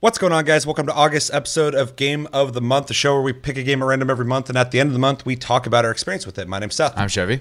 [0.00, 0.64] What's going on, guys?
[0.64, 3.64] Welcome to August episode of Game of the Month, the show where we pick a
[3.64, 5.84] game at random every month, and at the end of the month, we talk about
[5.84, 6.46] our experience with it.
[6.46, 6.96] My name's Seth.
[6.96, 7.40] I'm Chevy.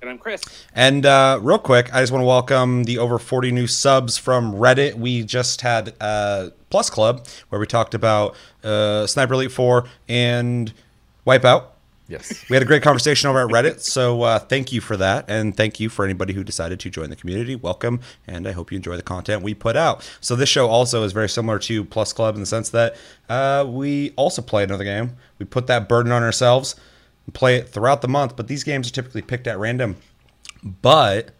[0.00, 0.40] And I'm Chris.
[0.74, 4.54] And uh, real quick, I just want to welcome the over 40 new subs from
[4.54, 4.94] Reddit.
[4.94, 10.72] We just had uh, Plus Club, where we talked about uh, Sniper Elite 4 and
[11.26, 11.64] Wipeout.
[12.08, 12.48] Yes.
[12.48, 15.54] We had a great conversation over at Reddit, so uh, thank you for that, and
[15.54, 17.54] thank you for anybody who decided to join the community.
[17.54, 20.10] Welcome, and I hope you enjoy the content we put out.
[20.22, 22.96] So this show also is very similar to Plus Club in the sense that
[23.28, 25.16] uh, we also play another game.
[25.38, 26.76] We put that burden on ourselves
[27.26, 29.96] and play it throughout the month, but these games are typically picked at random.
[30.62, 31.32] But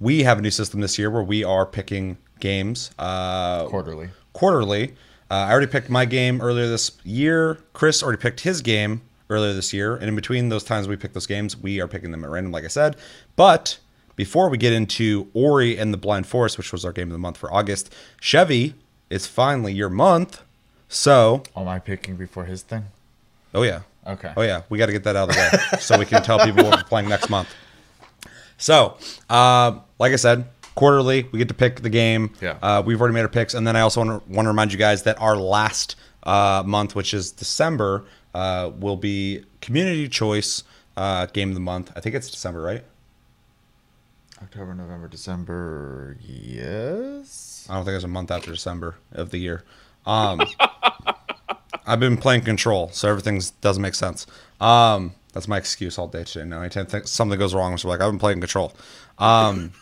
[0.00, 4.08] we have a new system this year where we are picking games uh, Quarterly.
[4.32, 4.94] quarterly.
[5.30, 7.58] Uh, I already picked my game earlier this year.
[7.74, 9.02] Chris already picked his game
[9.34, 9.94] earlier this year.
[9.96, 12.52] And in between those times we pick those games, we are picking them at random,
[12.52, 12.96] like I said.
[13.36, 13.78] But
[14.16, 17.18] before we get into Ori and the Blind Forest, which was our game of the
[17.18, 18.74] month for August, Chevy
[19.10, 20.42] is finally your month.
[20.88, 22.84] So, Am I picking before his thing?
[23.54, 23.80] oh yeah.
[24.06, 24.32] Okay.
[24.36, 26.38] Oh yeah, we got to get that out of the way so we can tell
[26.44, 27.48] people what we're playing next month.
[28.58, 28.96] So,
[29.30, 32.30] uh, like I said, quarterly we get to pick the game.
[32.40, 32.58] Yeah.
[32.62, 34.72] Uh, we've already made our picks, and then I also want to, want to remind
[34.72, 40.64] you guys that our last uh, month, which is December, uh, will be community choice
[40.96, 41.92] uh, game of the month.
[41.94, 42.84] I think it's December, right?
[44.42, 46.16] October, November, December.
[46.20, 47.66] Yes.
[47.70, 49.64] I don't think it's a month after December of the year.
[50.06, 50.42] Um,
[51.86, 54.26] I've been playing Control, so everything doesn't make sense.
[54.60, 56.44] Um, that's my excuse all day today.
[56.44, 58.72] Now, anytime something goes wrong, I'm like, I've been playing Control.
[59.18, 59.72] Um,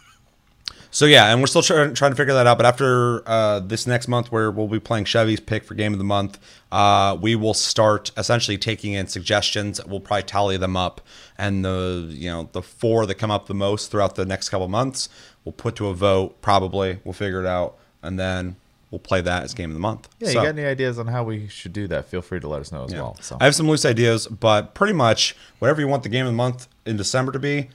[0.93, 2.59] so yeah, and we're still trying, trying to figure that out.
[2.59, 5.99] But after uh, this next month, where we'll be playing Chevy's pick for game of
[5.99, 6.39] the month,
[6.71, 9.85] uh, we will start essentially taking in suggestions.
[9.85, 11.01] We'll probably tally them up,
[11.39, 14.69] and the you know the four that come up the most throughout the next couple
[14.69, 15.09] months,
[15.45, 16.41] we'll put to a vote.
[16.43, 18.57] Probably we'll figure it out, and then
[18.91, 20.09] we'll play that as game of the month.
[20.21, 22.05] Yeah, So- you got any ideas on how we should do that?
[22.05, 23.01] Feel free to let us know as yeah.
[23.01, 23.17] well.
[23.21, 23.39] So.
[23.41, 26.37] I have some loose ideas, but pretty much whatever you want the game of the
[26.37, 27.71] month in December to be,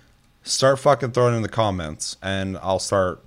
[0.47, 3.23] start fucking throwing in the comments, and I'll start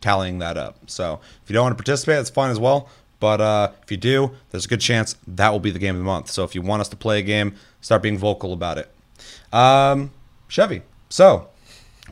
[0.00, 0.78] tallying that up.
[0.90, 2.88] So if you don't want to participate, that's fine as well.
[3.20, 6.00] But uh, if you do, there's a good chance that will be the game of
[6.00, 6.28] the month.
[6.30, 8.90] So if you want us to play a game, start being vocal about it.
[9.52, 10.10] Um,
[10.48, 10.82] Chevy.
[11.08, 11.48] So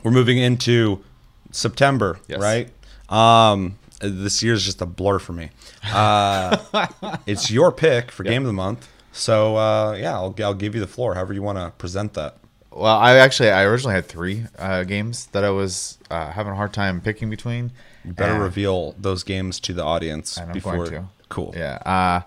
[0.03, 1.03] we're moving into
[1.51, 2.39] September, Yes.
[2.39, 2.69] right?
[3.09, 5.49] Um, this year's just a blur for me.
[5.91, 6.87] Uh,
[7.27, 8.87] it's your pick for game of the month.
[9.11, 12.37] So uh, yeah, I'll, I'll give you the floor, however you want to present that.
[12.71, 16.55] Well, I actually, I originally had three uh, games that I was uh, having a
[16.55, 17.71] hard time picking between.
[18.05, 21.07] You better And- reveal those games to the audience before.
[21.29, 21.53] Cool.
[21.55, 21.75] Yeah.
[21.85, 22.21] Uh,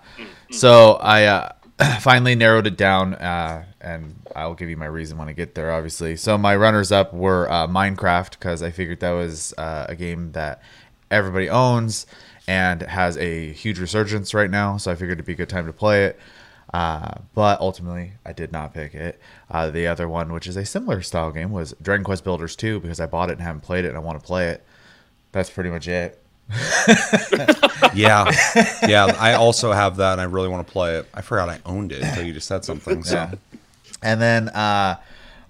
[0.51, 1.53] so I uh,
[2.01, 5.73] finally narrowed it down, uh, and I'll give you my reason when I get there,
[5.73, 6.17] obviously.
[6.17, 10.33] So my runners up were uh, Minecraft, because I figured that was uh, a game
[10.33, 10.63] that
[11.11, 12.07] everybody owns
[12.47, 14.77] and has a huge resurgence right now.
[14.77, 16.19] So I figured it'd be a good time to play it.
[16.75, 19.21] Uh, but ultimately, I did not pick it.
[19.49, 22.81] Uh, the other one, which is a similar style game, was Dragon Quest Builders 2,
[22.81, 24.65] because I bought it and haven't played it, and I want to play it.
[25.31, 26.21] That's pretty much it.
[27.95, 28.29] Yeah,
[28.89, 29.15] yeah.
[29.21, 31.09] I also have that, and I really want to play it.
[31.15, 33.05] I forgot I owned it until you just said something.
[33.05, 33.35] So Yeah.
[34.03, 34.97] And then uh,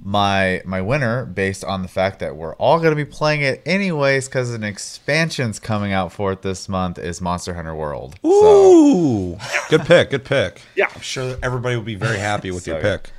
[0.06, 3.62] my my winner, based on the fact that we're all going to be playing it
[3.64, 8.16] anyways, because an expansion's coming out for it this month, is Monster Hunter World.
[8.22, 8.28] So
[8.72, 9.38] Ooh,
[9.70, 10.60] good pick, good pick.
[10.76, 10.86] Yeah.
[10.94, 12.96] I'm sure that everybody will be very happy with your So, yeah.
[12.98, 13.10] pick.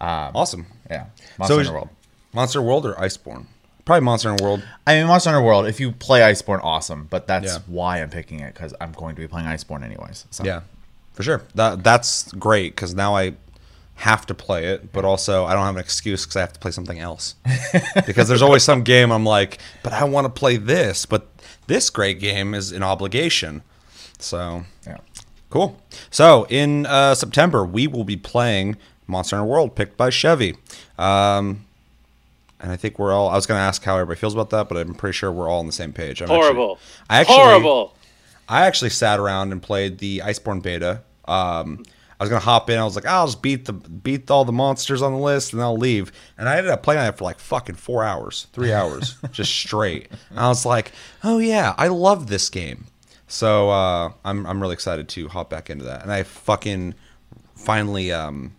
[0.00, 0.66] Um, awesome.
[0.90, 1.06] yeah,
[1.38, 1.88] Monster So Hunter World.
[2.32, 3.46] Monster World or Iceborne?
[3.84, 4.62] Probably Monster Hunter World.
[4.86, 5.66] I mean, Monster Hunter World.
[5.66, 7.06] If you play Iceborne, awesome.
[7.08, 7.58] But that's Yeah.
[7.66, 10.26] why I'm picking it because I'm going to be playing Iceborne anyways.
[10.30, 10.44] So.
[10.44, 10.60] Yeah,
[11.14, 11.42] for sure.
[11.54, 13.34] That that's great because now I
[13.98, 16.60] have to play it, but also I don't have an excuse because I have to
[16.60, 17.34] play something else.
[18.06, 21.26] because there's always some game I'm like, but I want to play this, but
[21.66, 23.62] this great game is an obligation.
[24.20, 24.98] So yeah.
[25.50, 25.80] cool.
[26.10, 28.76] So in uh, September we will be playing
[29.08, 30.56] Monster Hunter World, picked by Chevy.
[30.96, 31.64] Um,
[32.60, 33.28] and I think we're all.
[33.28, 35.48] I was going to ask how everybody feels about that, but I'm pretty sure we're
[35.48, 36.20] all on the same page.
[36.20, 36.78] I'm actually- Horrible.
[37.08, 37.94] I actually, Horrible.
[38.48, 41.02] I actually sat around and played the Iceborne beta.
[41.26, 41.84] Um,
[42.18, 42.78] I was gonna hop in.
[42.78, 45.62] I was like, I'll just beat the beat all the monsters on the list, and
[45.62, 46.10] I'll leave.
[46.36, 50.08] And I ended up playing it for like fucking four hours, three hours, just straight.
[50.30, 50.92] And I was like,
[51.22, 52.86] oh yeah, I love this game.
[53.28, 56.02] So uh, I'm I'm really excited to hop back into that.
[56.02, 56.94] And I fucking
[57.54, 58.56] finally um,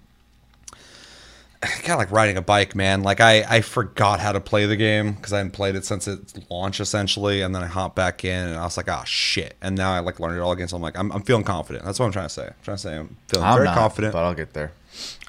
[1.62, 3.04] kind of like riding a bike, man.
[3.04, 6.08] Like I, I forgot how to play the game because I hadn't played it since
[6.08, 7.42] its launch, essentially.
[7.42, 10.00] And then I hopped back in, and I was like, "Oh shit!" And now I
[10.00, 10.68] like learned it all again.
[10.70, 11.84] So I'm like, I'm, I'm feeling confident.
[11.84, 12.48] That's what I'm trying to say.
[12.48, 14.14] I'm trying to say I'm feeling I'm very not, confident.
[14.14, 14.72] but I'll get there.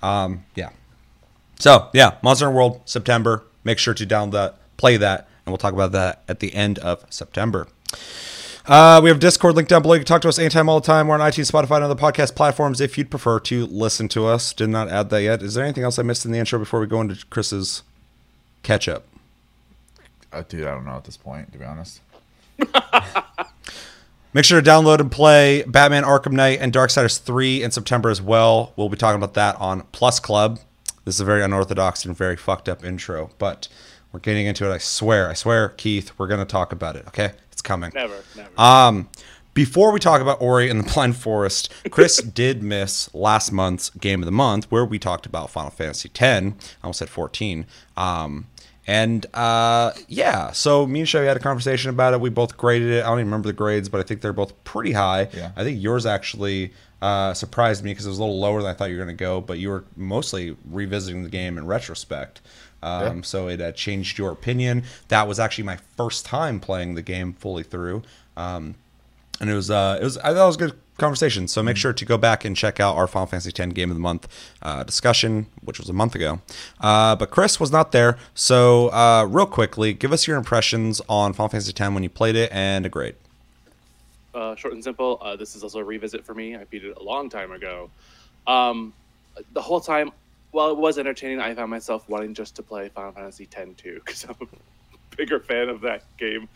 [0.02, 0.70] Um, yeah.
[1.58, 3.44] So yeah, Monster World September.
[3.62, 6.78] Make sure to download that, play that, and we'll talk about that at the end
[6.78, 7.66] of September.
[8.66, 9.94] Uh, we have Discord link down below.
[9.94, 11.08] You can talk to us anytime, all the time.
[11.08, 14.52] We're on iTunes, Spotify, and other podcast platforms if you'd prefer to listen to us.
[14.52, 15.42] Did not add that yet.
[15.42, 17.82] Is there anything else I missed in the intro before we go into Chris's
[18.62, 19.06] catch up?
[20.32, 22.00] Uh, dude, I don't know at this point, to be honest.
[24.32, 28.22] Make sure to download and play Batman Arkham Knight and Darksiders 3 in September as
[28.22, 28.72] well.
[28.76, 30.60] We'll be talking about that on Plus Club.
[31.04, 33.66] This is a very unorthodox and very fucked up intro, but
[34.12, 34.72] we're getting into it.
[34.72, 37.32] I swear, I swear, Keith, we're going to talk about it, okay?
[37.70, 37.93] It's coming.
[37.94, 38.50] Never, never.
[38.56, 39.08] Um,
[39.55, 44.22] before we talk about Ori and the Blind Forest, Chris did miss last month's game
[44.22, 46.22] of the month where we talked about Final Fantasy X.
[46.22, 46.52] I
[46.84, 47.67] almost said 14.
[47.96, 48.46] Um,
[48.87, 52.20] and uh, yeah, so me and Chevy had a conversation about it.
[52.20, 53.05] We both graded it.
[53.05, 55.28] I don't even remember the grades, but I think they're both pretty high.
[55.32, 55.52] Yeah.
[55.56, 58.75] I think yours actually uh, surprised me because it was a little lower than I
[58.75, 62.40] thought you were going to go, but you were mostly revisiting the game in retrospect.
[62.82, 63.22] Um, Yeah.
[63.22, 64.84] So it uh, changed your opinion.
[65.08, 68.02] That was actually my first time playing the game fully through.
[68.36, 68.74] Um,
[69.40, 71.48] and it was uh, it was I thought it was a good conversation.
[71.48, 73.96] So make sure to go back and check out our Final Fantasy X Game of
[73.96, 74.28] the Month
[74.60, 76.40] uh, discussion, which was a month ago.
[76.78, 81.32] Uh, but Chris was not there, so uh, real quickly, give us your impressions on
[81.32, 83.14] Final Fantasy X when you played it and a grade.
[84.34, 85.18] uh, short and simple.
[85.22, 86.54] Uh, this is also a revisit for me.
[86.54, 87.88] I beat it a long time ago.
[88.46, 88.92] Um,
[89.54, 90.12] the whole time,
[90.52, 94.25] while it was entertaining, I found myself wanting just to play Final Fantasy X-2 because
[94.25, 94.47] I'm a
[95.17, 96.49] bigger fan of that game,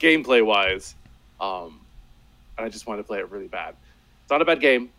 [0.00, 0.94] gameplay wise.
[1.40, 1.80] Um,
[2.56, 3.74] and I just wanted to play it really bad.
[4.22, 4.90] It's not a bad game.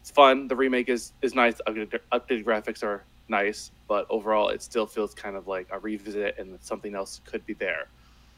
[0.00, 0.48] It's fun.
[0.48, 1.60] The remake is is nice.
[1.66, 6.38] Updated, updated graphics are nice, but overall, it still feels kind of like a revisit,
[6.38, 7.86] and something else could be there.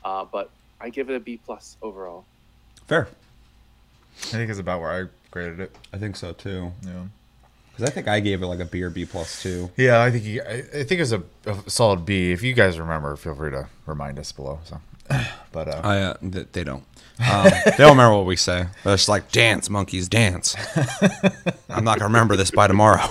[0.04, 0.50] Uh, but
[0.80, 2.24] I give it a B plus overall.
[2.86, 3.08] Fair.
[4.18, 5.76] I think it's about where I graded it.
[5.92, 6.72] I think so too.
[6.84, 7.04] Yeah.
[7.82, 9.68] Because I think I gave it like a B or B plus too.
[9.76, 12.30] Yeah, I think you, I, I think it was a, a solid B.
[12.30, 14.60] If you guys remember, feel free to remind us below.
[14.62, 14.80] So,
[15.52, 16.84] but uh, I uh, th- they don't.
[17.18, 18.66] Um, they don't remember what we say.
[18.84, 20.54] They're just like dance, monkeys, dance.
[21.68, 23.04] I'm not gonna remember this by tomorrow.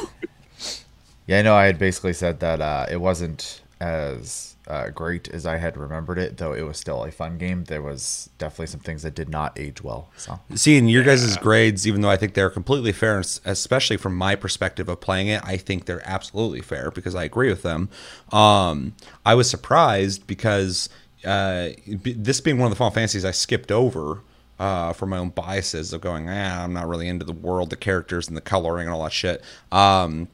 [1.28, 5.46] yeah, I know I had basically said that uh, it wasn't as uh, great as
[5.46, 7.66] I had remembered it, though it was still a fun game.
[7.66, 10.10] There was definitely some things that did not age well.
[10.16, 14.36] So, Seeing your guys' grades, even though I think they're completely fair, especially from my
[14.36, 17.90] perspective of playing it, I think they're absolutely fair because I agree with them.
[18.32, 18.94] Um,
[19.26, 20.88] I was surprised because
[21.26, 21.72] uh,
[22.02, 24.22] b- this being one of the Final Fantasies I skipped over
[24.58, 27.76] uh, for my own biases of going, ah, I'm not really into the world, the
[27.76, 29.44] characters, and the coloring and all that shit.
[29.70, 30.30] Um,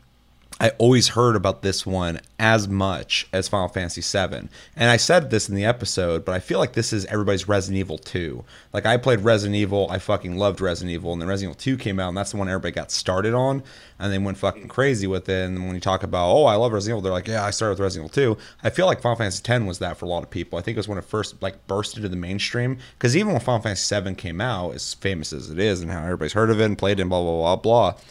[0.59, 4.49] I always heard about this one as much as Final Fantasy VII.
[4.75, 7.79] And I said this in the episode, but I feel like this is everybody's Resident
[7.79, 8.43] Evil 2.
[8.73, 11.83] Like, I played Resident Evil, I fucking loved Resident Evil, and then Resident Evil 2
[11.83, 13.61] came out, and that's the one everybody got started on,
[13.99, 15.45] and they went fucking crazy with it.
[15.45, 17.73] And when you talk about, oh, I love Resident Evil, they're like, yeah, I started
[17.73, 18.41] with Resident Evil 2.
[18.63, 20.57] I feel like Final Fantasy X was that for a lot of people.
[20.57, 22.79] I think it was when it first, like, burst into the mainstream.
[22.97, 26.01] Because even when Final Fantasy VII came out, as famous as it is, and how
[26.01, 28.01] everybody's heard of it and played it, and blah, blah, blah, blah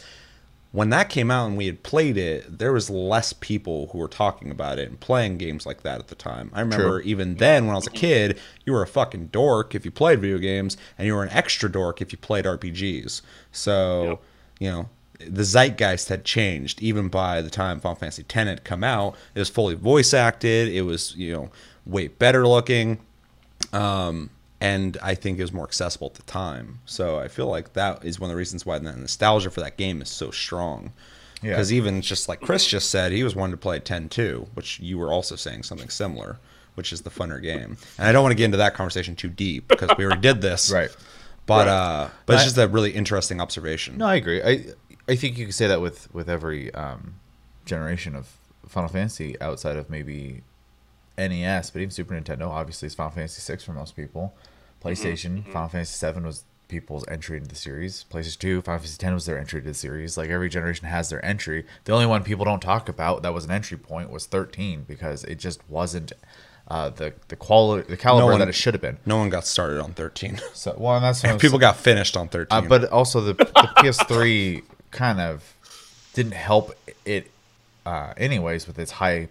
[0.71, 4.07] when that came out and we had played it, there was less people who were
[4.07, 6.51] talking about it and playing games like that at the time.
[6.53, 7.09] I remember True.
[7.09, 10.19] even then when I was a kid, you were a fucking dork if you played
[10.19, 13.21] video games, and you were an extra dork if you played RPGs.
[13.51, 14.21] So, Yep.
[14.59, 18.83] you know, the zeitgeist had changed even by the time Final Fantasy X had come
[18.83, 19.15] out.
[19.33, 20.67] It was fully voice acted.
[20.67, 21.49] It was, you know,
[21.85, 22.99] way better looking
[23.73, 26.79] um, and I think it was more accessible at the time.
[26.85, 29.77] So I feel like that is one of the reasons why the nostalgia for that
[29.77, 30.93] game is so strong.
[31.43, 31.51] Yeah.
[31.51, 34.79] Because even just like Chris just said, he was wanting to play 10 too, which
[34.79, 36.39] you were also saying something similar,
[36.73, 37.77] which is the funner game.
[37.99, 40.41] And I don't want to get into that conversation too deep because we already did
[40.41, 40.71] this.
[40.73, 40.89] right.
[41.45, 41.73] But Right.
[41.73, 43.99] uh, but it's just a really interesting observation.
[43.99, 44.41] No, I agree.
[44.43, 44.65] I
[45.07, 47.15] I think you can say that with with every um,
[47.65, 48.27] generation of
[48.67, 50.41] Final Fantasy outside of maybe
[51.17, 52.47] NES, but even Super Nintendo.
[52.47, 54.35] Obviously, it's Final Fantasy six for most people.
[54.83, 58.05] PlayStation, Final Fantasy seven was people's entry into the series.
[58.11, 60.17] PlayStation two, Final Fantasy ten was their entry to the series.
[60.17, 61.65] Like every generation has their entry.
[61.85, 65.23] The only one people don't talk about that was an entry point was thirteen because
[65.23, 66.13] it just wasn't.
[66.69, 69.45] Uh, the the quality the caliber one- that it should have been No one got
[69.47, 70.41] started on 13.
[70.53, 72.47] so well and that's I'm People got finished on 13.
[72.51, 73.45] uh, but also the, the
[73.77, 75.55] PS3 kind of
[76.13, 76.73] didn't help
[77.05, 77.31] it,
[77.85, 79.29] uh, anyways, with its high.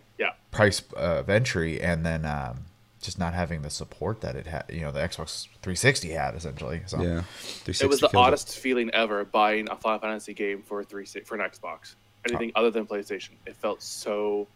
[0.56, 2.64] Price uh, of entry, and then um,
[3.00, 4.64] just not having the support that it had.
[4.70, 6.82] You know, the Xbox 360 had essentially.
[6.86, 7.22] So yeah.
[7.66, 8.14] It was the killed it.
[8.16, 11.94] oddest feeling ever buying a Final Fantasy game for a three for an Xbox.
[12.28, 14.48] Anything other than PlayStation, it felt so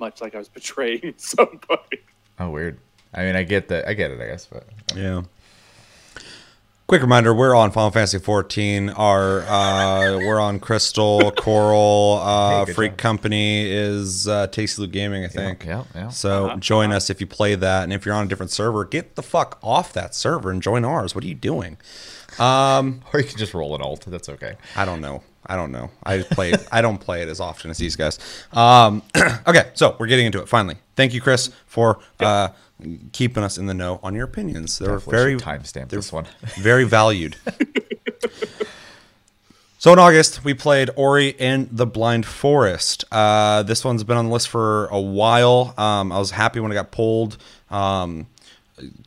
[0.00, 2.00] much like I was betraying somebody.
[2.40, 2.78] oh weird.
[3.12, 3.86] I mean, I get that.
[3.86, 4.20] I get it.
[4.20, 5.22] I guess, but Yeah.
[6.94, 8.90] Quick reminder: we're on Final Fantasy 14.
[8.90, 12.20] Our uh, we're on Crystal Coral.
[12.22, 12.98] Uh, Hey, Freak job.
[12.98, 15.64] Company is uh, Tasty Loot Gaming, I think.
[15.64, 16.08] yeah, yeah.
[16.10, 18.84] So Uh-huh, join us if you play that, and if you're on a different server,
[18.84, 21.16] get the fuck off that server and join ours.
[21.16, 21.78] What are you doing?
[22.38, 24.04] Um, Or you can just roll an alt.
[24.06, 24.54] That's okay.
[24.76, 25.24] I don't know.
[25.46, 25.90] I don't know.
[26.04, 26.54] I play.
[26.70, 28.20] I don't play it as often as these guys.
[28.52, 29.02] Um,
[29.48, 30.76] okay, so we're getting into it finally.
[30.94, 32.48] Thank you, Chris, for uh,
[33.12, 34.78] keeping us in the know on your opinions.
[34.78, 36.26] They're Definitely very timestamp this one.
[36.58, 37.36] very valued.
[39.78, 43.04] so in August, we played Ori and the Blind Forest.
[43.10, 45.74] Uh, this one's been on the list for a while.
[45.78, 47.36] Um, I was happy when it got pulled.
[47.70, 48.26] Um,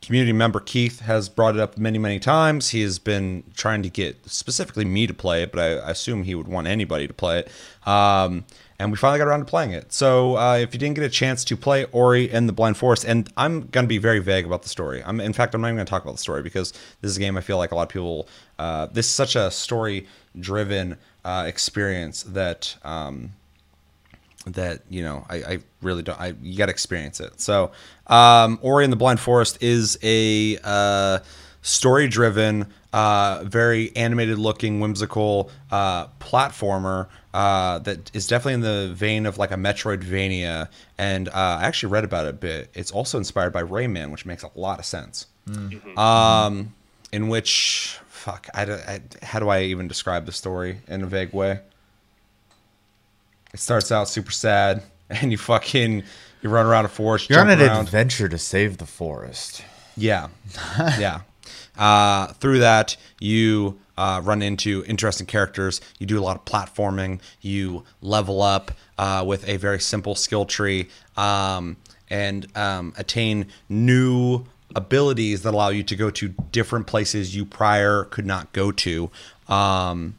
[0.01, 2.69] community member Keith has brought it up many, many times.
[2.69, 6.24] He has been trying to get specifically me to play it, but I, I assume
[6.24, 7.88] he would want anybody to play it.
[7.88, 8.45] Um,
[8.79, 9.91] and we finally got around to playing it.
[9.91, 13.05] So uh, if you didn't get a chance to play Ori and the Blind Forest,
[13.05, 15.01] and I'm going to be very vague about the story.
[15.03, 17.17] I'm, in fact, I'm not even going to talk about the story because this is
[17.17, 18.27] a game I feel like a lot of people.
[18.60, 22.75] Uh, this is such a story-driven uh, experience that.
[22.84, 23.34] Um,
[24.46, 27.41] that you know I, I really don't I you got to experience it.
[27.41, 27.72] So
[28.07, 31.19] um, Ori and the Blind Forest is a uh,
[31.62, 32.67] story driven,
[32.98, 39.38] uh, very animated looking, whimsical uh, platformer uh, that is definitely in the vein of
[39.38, 40.68] like a Metroidvania.
[40.98, 42.70] And uh, I actually read about it a bit.
[42.74, 45.27] It's also inspired by Rayman, which makes a lot of sense.
[45.98, 46.74] Um,
[47.12, 51.08] in which fuck I, don't- I how do I even describe the story in a
[51.08, 51.60] vague way?
[53.54, 56.04] It starts out super sad, and you fucking
[56.42, 57.30] you run around a forest.
[57.30, 57.86] You're on jump an around.
[57.86, 59.63] adventure to save the forest.
[59.96, 60.27] Yeah,
[61.00, 61.22] yeah.
[61.77, 65.81] Uh, through that, you uh, run into interesting characters.
[66.00, 67.19] You do a lot of platforming.
[67.41, 71.77] You level up uh, with a very simple skill tree um,
[72.10, 78.03] and um, attain new abilities that allow you to go to different places you prior
[78.05, 79.10] could not go to.
[79.48, 80.15] Um,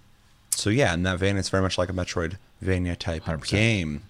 [0.51, 3.49] so yeah, in that vein, it's very much like a Metroidvania type 100%.
[3.49, 4.03] game.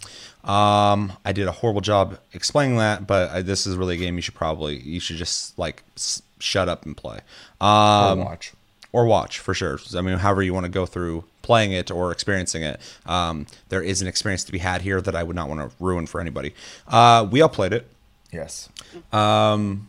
[0.44, 4.16] Um, I did a horrible job explaining that, but I, this is really a game
[4.16, 7.20] you should probably you should just like s- shut up and play.
[7.60, 8.52] Um, Or watch.
[8.92, 9.78] or watch for sure.
[9.96, 13.82] I mean, however you want to go through playing it or experiencing it, um, there
[13.82, 16.20] is an experience to be had here that I would not want to ruin for
[16.20, 16.54] anybody.
[16.86, 17.86] Uh, we all played it.
[18.32, 18.68] Yes.
[19.12, 19.88] Um,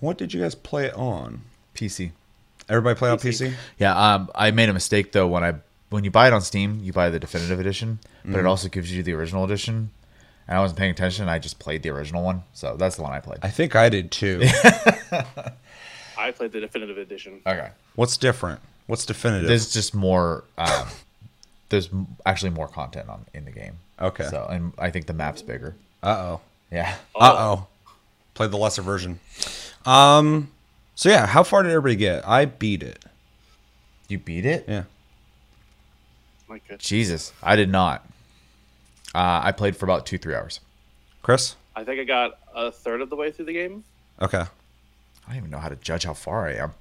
[0.00, 1.42] What did you guys play it on?
[1.74, 2.12] PC.
[2.68, 3.54] Everybody play on PC?
[3.78, 5.54] Yeah, um, I made a mistake though when I
[5.90, 8.38] when you buy it on Steam, you buy the definitive edition, but Mm-hmm.
[8.38, 9.90] it also gives you the original edition.
[10.50, 11.28] And I wasn't paying attention.
[11.28, 13.38] I just played the original one, so that's the one I played.
[13.40, 14.40] I think I did too.
[16.18, 17.40] I played the definitive edition.
[17.46, 17.68] Okay.
[17.94, 18.60] What's different?
[18.88, 19.46] What's definitive?
[19.46, 20.42] There's just more.
[20.58, 20.88] Um,
[21.68, 21.88] there's
[22.26, 23.78] actually more content on in the game.
[24.00, 24.24] Okay.
[24.24, 25.76] So and I think the map's bigger.
[26.02, 26.40] Uh oh.
[26.72, 26.96] Yeah.
[27.14, 27.66] Uh oh.
[28.34, 29.20] Played the lesser version.
[29.86, 30.50] Um.
[30.96, 32.26] So yeah, how far did everybody get?
[32.28, 33.04] I beat it.
[34.08, 34.64] You beat it?
[34.66, 34.82] Yeah.
[36.48, 36.80] My good.
[36.80, 38.04] Jesus, I did not.
[39.14, 40.60] Uh, I played for about two three hours.
[41.22, 41.56] Chris.
[41.76, 43.84] I think I got a third of the way through the game.
[44.20, 44.38] Okay.
[44.38, 44.48] I
[45.28, 46.72] don't even know how to judge how far I am.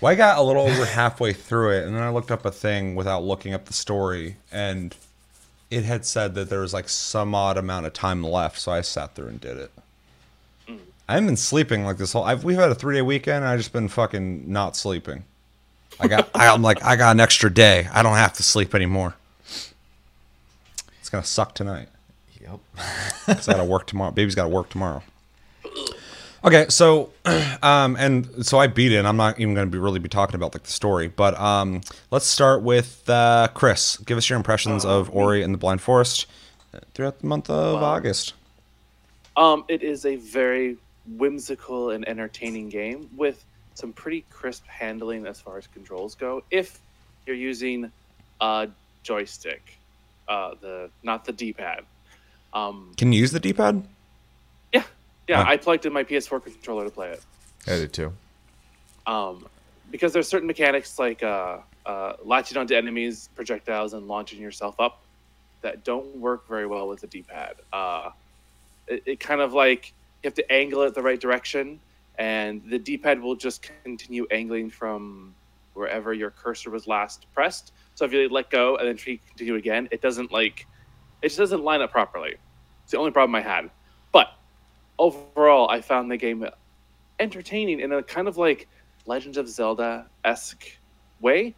[0.00, 2.50] Well, I got a little over halfway through it, and then I looked up a
[2.50, 4.94] thing without looking up the story, and
[5.70, 8.80] it had said that there was like some odd amount of time left, so I
[8.80, 9.70] sat there and did it.
[11.08, 12.24] I haven't been sleeping like this whole.
[12.24, 13.44] I've, we've had a three day weekend.
[13.44, 15.24] And I just been fucking not sleeping.
[16.00, 16.30] I got.
[16.34, 17.88] I, I'm like I got an extra day.
[17.92, 19.14] I don't have to sleep anymore.
[21.12, 21.88] It's gonna suck tonight.
[22.40, 22.60] Yep.
[23.26, 24.12] Because I gotta work tomorrow.
[24.12, 25.02] Baby's gotta work tomorrow.
[26.42, 27.10] Okay, so
[27.62, 28.96] um, and so I beat it.
[28.96, 31.38] And I'm not even going to be really be talking about like the story, but
[31.38, 33.98] um, let's start with uh, Chris.
[33.98, 36.26] Give us your impressions of Ori and the Blind Forest
[36.94, 38.32] throughout the month of Well- August.
[39.36, 40.78] Um, it is a very
[41.18, 46.42] whimsical and entertaining game with some pretty crisp handling as far as controls go.
[46.50, 46.80] If
[47.26, 47.92] you're using
[48.40, 48.68] a
[49.04, 49.76] joystick,
[50.28, 51.84] uh, the not the D-pad.
[52.52, 53.86] Um, Can you use the D-pad?
[54.72, 54.84] yeah,
[55.28, 55.42] yeah.
[55.44, 55.50] Huh.
[55.50, 57.22] I plugged in my PS4 controller to play it.
[57.66, 58.12] I did too.
[59.06, 59.46] um,
[59.90, 65.02] because there's certain mechanics like uh, uh, latching onto enemies, projectiles, and launching yourself up
[65.60, 67.54] that don't work very well with the D-pad.
[67.72, 68.10] Uh,
[68.88, 71.78] it, it kind of like you have to angle it the right direction,
[72.18, 75.34] and the D-pad will just continue angling from
[75.74, 77.72] wherever your cursor was last pressed.
[77.94, 80.66] So if you let go and then try to continue again, it doesn't like
[81.22, 82.34] it just doesn't line up properly.
[82.82, 83.70] It's the only problem I had.
[84.12, 84.28] But
[84.98, 86.44] overall, I found the game
[87.20, 88.68] entertaining in a kind of like
[89.06, 90.66] Legends of Zelda esque
[91.20, 91.54] way.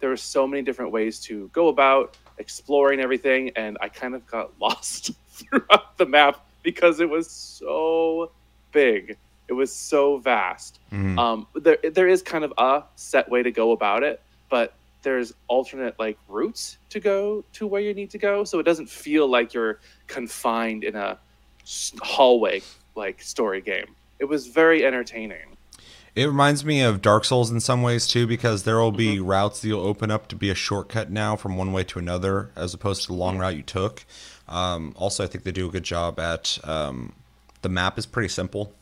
[0.00, 4.26] There were so many different ways to go about exploring everything, and I kind of
[4.26, 8.32] got lost throughout the map because it was so
[8.72, 9.16] big.
[9.46, 10.80] It was so vast.
[10.92, 11.18] Mhm.
[11.18, 14.74] Um, there there is kind of a set way to go about it, but
[15.04, 18.88] there's alternate like routes to go to where you need to go, so it doesn't
[18.90, 21.18] feel like you're confined in a
[22.00, 22.60] hallway
[22.96, 23.94] like story game.
[24.18, 25.56] It was very entertaining.
[26.14, 29.26] It reminds me of Dark Souls in some ways too, because there will be Mm-hmm.
[29.26, 32.50] routes that you'll open up to be a shortcut now from one way to another,
[32.54, 34.04] as opposed to the long route you took.
[34.48, 37.12] Um, also, I think they do a good job at um,
[37.62, 38.72] the map is pretty simple.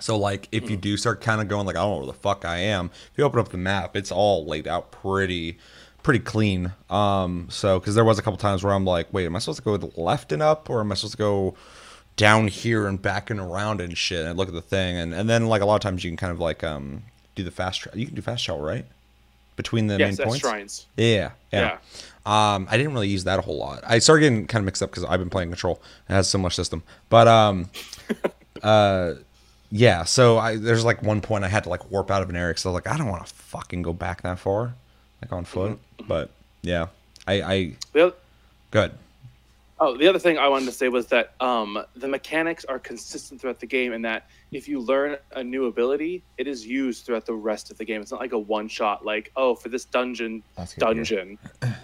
[0.00, 0.80] So, like, if you Mm.
[0.82, 3.18] do start kind of going like, I don't know where the fuck I am, if
[3.18, 5.58] you open up the map, it's all laid out pretty,
[6.04, 6.72] pretty clean.
[6.88, 9.58] Um, so, because there was a couple times where I'm like, wait, am I supposed
[9.58, 11.54] to go to the left and up, or am I supposed to go
[12.16, 14.20] down here and back and around and shit?
[14.20, 16.10] And I look at the thing, and and then like a lot of times you
[16.10, 17.02] can kind of like um
[17.34, 17.98] do the fast travel.
[17.98, 18.84] You can do fast travel, right?
[19.56, 20.40] Between the yes, main points.
[20.40, 20.86] shrines.
[20.96, 21.78] Yeah, yeah.
[22.24, 23.82] Um, I didn't really use that a whole lot.
[23.84, 25.80] I started getting kind of mixed up because I've been playing Control.
[26.08, 27.68] It has a similar system, but um,
[28.62, 29.14] uh,
[29.70, 30.04] yeah.
[30.04, 32.50] So I there's like one point I had to like warp out of an area
[32.50, 34.74] because I was like, I don't want to fucking go back that far,
[35.22, 35.78] like on foot.
[36.06, 36.30] But
[36.62, 36.86] yeah,
[37.26, 38.14] I I oth-
[38.70, 38.92] good.
[39.80, 43.40] Oh, the other thing I wanted to say was that um, the mechanics are consistent
[43.40, 47.26] throughout the game, in that if you learn a new ability, it is used throughout
[47.26, 48.00] the rest of the game.
[48.00, 50.94] It's not like a one shot, like oh, for this dungeon, That's good to hear.
[50.94, 51.38] dungeon,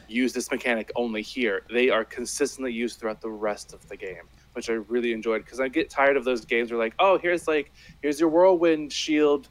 [0.08, 1.62] use this mechanic only here.
[1.70, 5.60] They are consistently used throughout the rest of the game, which I really enjoyed because
[5.60, 7.70] I get tired of those games where like, oh, here's like
[8.02, 9.48] here's your whirlwind shield,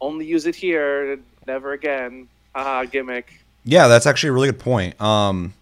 [0.00, 2.28] only use it here, never again.
[2.54, 3.40] Haha, gimmick.
[3.64, 5.00] Yeah, that's actually a really good point.
[5.00, 5.52] Um,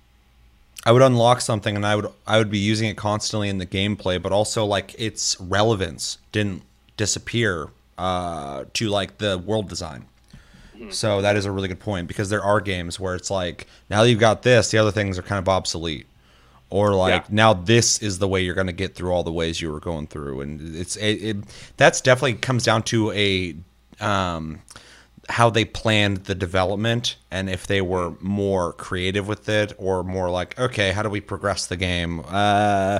[0.84, 3.66] I would unlock something and I would I would be using it constantly in the
[3.66, 6.62] gameplay, but also like its relevance didn't
[6.96, 10.06] disappear uh, to like the world design.
[10.90, 14.02] So that is a really good point because there are games where it's like now
[14.02, 16.06] that you've got this, the other things are kind of obsolete,
[16.70, 17.28] or like Yeah.
[17.30, 19.80] now this is the way you're going to get through all the ways you were
[19.80, 21.36] going through, and it's it, it
[21.76, 23.54] that's definitely comes down to a
[24.00, 24.60] um,
[25.30, 30.28] how they planned the development and if they were more creative with it or more
[30.28, 32.22] like okay how do we progress the game?
[32.28, 32.98] Uh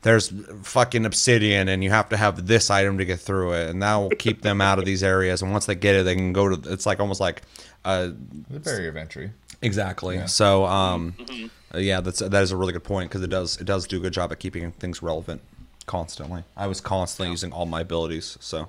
[0.00, 0.32] there's
[0.62, 3.68] fucking obsidian and you have to have this item to get through it.
[3.68, 5.42] And that will keep them out of these areas.
[5.42, 7.42] And once they get it they can go to it's like almost like
[7.84, 8.08] uh
[8.48, 9.32] The barrier of entry.
[9.60, 11.34] exactly so um uh,
[11.76, 14.00] yeah that's that is a really good point because it does it does do a
[14.00, 15.40] good job at keeping things relevant
[15.86, 18.68] constantly i was constantly using all my abilities so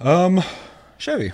[0.00, 0.42] um
[0.96, 1.32] chevy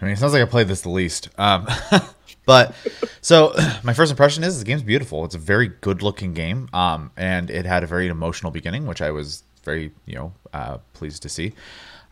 [0.00, 1.28] I mean, it sounds like I played this the least.
[1.36, 1.66] Um,
[2.46, 2.74] but
[3.20, 5.24] so my first impression is the game's beautiful.
[5.24, 6.68] It's a very good looking game.
[6.72, 10.78] Um, and it had a very emotional beginning, which I was very, you know, uh,
[10.94, 11.52] pleased to see.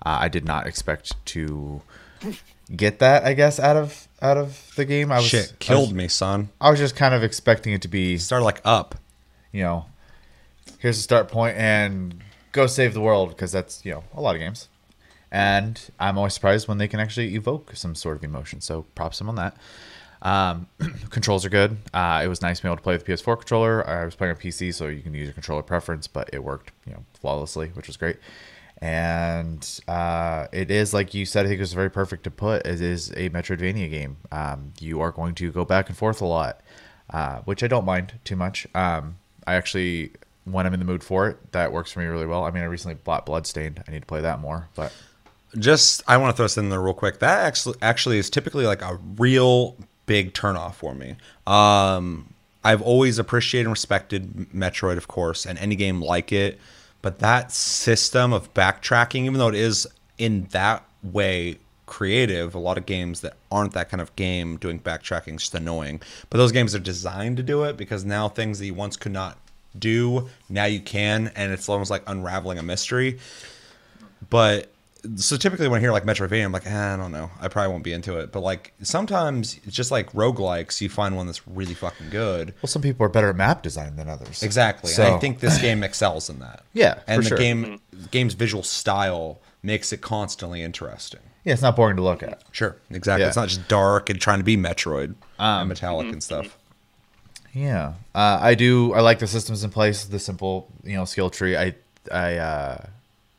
[0.05, 1.83] Uh, I did not expect to
[2.75, 5.13] get that, I guess, out of out of the game.
[5.13, 7.83] I was shit I was- killed me son I was just kind of expecting it
[7.83, 8.95] to be, started like up
[9.53, 9.87] you know,
[10.79, 12.21] here's the start point and
[12.53, 14.69] go save the world because that's you know a lot of games.
[15.31, 18.61] And I'm always surprised when they can actually evoke some sort of emotion.
[18.61, 19.57] So props them on that.
[20.23, 20.67] Um,
[21.11, 21.77] controls are good.
[21.93, 23.87] Uh, it was nice being able to play with the PS4 controller.
[23.89, 26.73] I was playing on PC, so you can use your controller preference, but it worked,
[26.87, 28.17] you know, flawlessly, which was great.
[28.81, 31.45] And uh, it is like you said.
[31.45, 32.65] I think it was very perfect to put.
[32.67, 34.19] It is a Metroidvania game.
[34.31, 36.61] Um, you are going to go back and forth a lot,
[37.11, 38.67] uh, which I don't mind too much.
[38.75, 40.13] Um, I actually,
[40.45, 42.45] when I'm in the mood for it, that works for me really well.
[42.45, 43.83] I mean, I recently bought Bloodstained.
[43.89, 44.93] I need to play that more, but
[45.59, 47.19] just I want to throw this in there real quick.
[47.19, 51.17] That actually actually is typically like a real big turnoff for me.
[51.47, 56.59] Um, I've always appreciated and respected Metroid, of course, and any game like it.
[57.03, 59.87] But that system of backtracking, even though it is
[60.19, 64.79] in that way creative, a lot of games that aren't that kind of game doing
[64.79, 66.01] backtracking is just annoying.
[66.31, 69.13] But those games are designed to do it because now things that you once could
[69.13, 69.39] not
[69.79, 73.19] do, now you can, and it's almost like unraveling a mystery.
[74.29, 74.71] But
[75.17, 77.31] so typically when I hear like Metroidvania, I'm like, eh, I don't know.
[77.41, 78.33] I probably won't be into it.
[78.33, 82.55] But like sometimes it's just like roguelikes, you find one that's really fucking good.
[82.63, 84.43] well, some people are better at map design than others.
[84.43, 84.91] Exactly.
[84.91, 86.63] So- and I think this game excels in that.
[86.73, 87.39] Yeah, And for the sure.
[87.39, 91.21] game game's visual style makes it constantly interesting.
[91.45, 92.43] Yeah, it's not boring to look at.
[92.53, 92.77] Sure.
[92.91, 93.23] Exactly.
[93.23, 93.29] Yeah.
[93.29, 96.57] It's not just dark and trying to be Metroid Um, and metallic and stuff.
[97.53, 98.93] Yeah, uh, I do.
[98.93, 101.57] I like the systems in place, the simple, you know, skill tree.
[101.57, 101.75] I,
[102.13, 102.87] I, uh,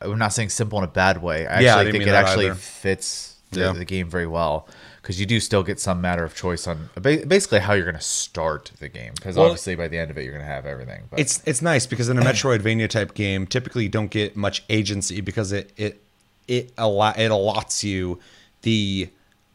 [0.00, 1.46] I'm not saying simple in a bad way.
[1.46, 2.54] I Yeah, I actually didn't think it actually either.
[2.54, 3.72] fits the, Yeah.
[3.72, 4.68] the game very well
[5.02, 8.00] because you do still get some matter of choice on basically how you're going to
[8.02, 9.12] start the game.
[9.16, 11.02] Because Well- obviously by the end of it, you're going to have everything.
[11.10, 14.62] But It's it's nice because in a Metroidvania type game, typically you don't get much
[14.68, 16.02] agency because it it
[16.48, 18.18] it allo- it allots you
[18.62, 19.08] the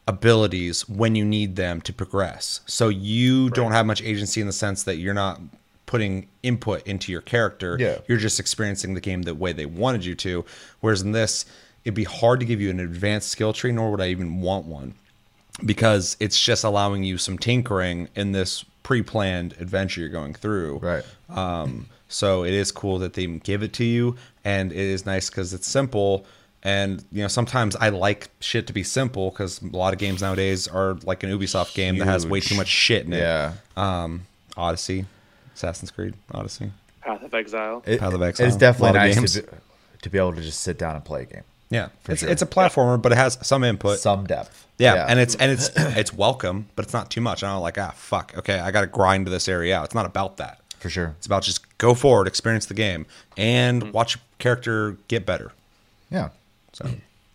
[0.08, 2.60] abilities when you need them to progress.
[2.66, 5.40] So you don't have much agency in the sense that you're not
[5.86, 7.76] putting input into your character.
[7.78, 7.98] Yeah.
[8.08, 10.44] You're just experiencing the game the way they wanted you to.
[10.80, 11.46] Whereas in this,
[11.84, 14.66] it'd be hard to give you an advanced skill tree, nor would I even want
[14.66, 14.94] one,
[15.64, 20.78] because it's just allowing you some tinkering in this pre-planned adventure you're going through.
[20.78, 21.04] Right.
[21.28, 25.30] Um, so it is cool that they give it to you, and it is nice
[25.30, 26.24] because it's simple.
[26.62, 30.22] And you know, sometimes I like shit to be simple because a lot of games
[30.22, 33.18] nowadays are like an Ubisoft game that has way too much shit in it.
[33.18, 33.52] Yeah.
[33.76, 35.06] Um, Odyssey,
[35.56, 36.70] Assassin's Creed, Odyssey.
[37.00, 37.82] Path of Exile.
[37.86, 38.46] It, Path of Exile.
[38.46, 39.32] It's definitely A of nice games.
[39.34, 39.48] to be,
[40.02, 41.42] to be able to just sit down and play a game.
[41.70, 42.28] Yeah, it's sure.
[42.28, 43.98] it's a platformer, but it has some input.
[43.98, 44.66] Some depth.
[44.78, 47.42] yeah, and it's and it's it's welcome, but it's not too much.
[47.42, 48.34] And I'm like, ah, fuck.
[48.38, 49.86] Okay, I got to grind this area out.
[49.86, 50.60] It's not about that.
[50.78, 51.14] for sure.
[51.18, 55.50] It's about just go forward, experience the game, and watch your character get better.
[56.10, 56.28] Yeah.
[56.72, 56.84] So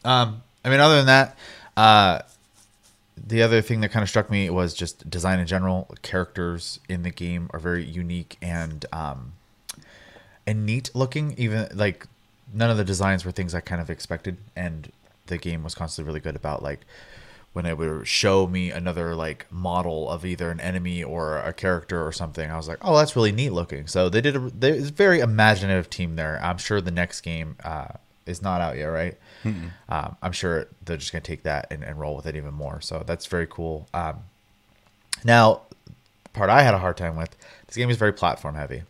[0.06, 1.38] Um, I mean, other than that,
[1.76, 2.20] uh,
[3.26, 5.94] the other thing that kind of struck me was just design in general.
[6.02, 9.34] Characters in the game are very unique and um,
[10.48, 11.34] and neat looking.
[11.38, 12.08] Even like
[12.54, 14.92] none of the designs were things I kind of expected, and
[15.28, 16.82] the game was constantly really good about like
[17.54, 22.06] when it would show me another like model of either an enemy or a character
[22.06, 22.50] or something.
[22.50, 23.88] I was like, oh, that's really neat looking.
[23.88, 26.40] So they did a there's a very imaginative team there.
[26.42, 27.90] I'm sure the next game uh,
[28.32, 29.17] is not out yet, right?
[29.89, 32.82] Um, I'm sure they're just gonna take that and, and roll with it even more.
[32.82, 33.88] So that's very cool.
[33.94, 34.22] Um,
[35.24, 35.62] now,
[36.34, 37.36] part I had a hard time with
[37.67, 38.84] this game is very platform heavy.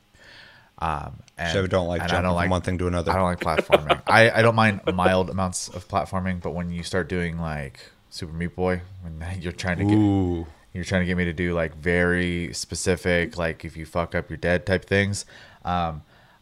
[0.79, 3.11] Um, and, Chevy don't like I jumping don't from like one thing to another.
[3.11, 4.01] I don't like platforming.
[4.07, 8.33] I, I don't mind mild amounts of platforming, but when you start doing like Super
[8.33, 11.53] Meat Boy, when you're trying to get Ooh, you're trying to get me to do
[11.53, 15.25] like very specific, like if you fuck up, you're dead type things.
[15.63, 16.01] Um,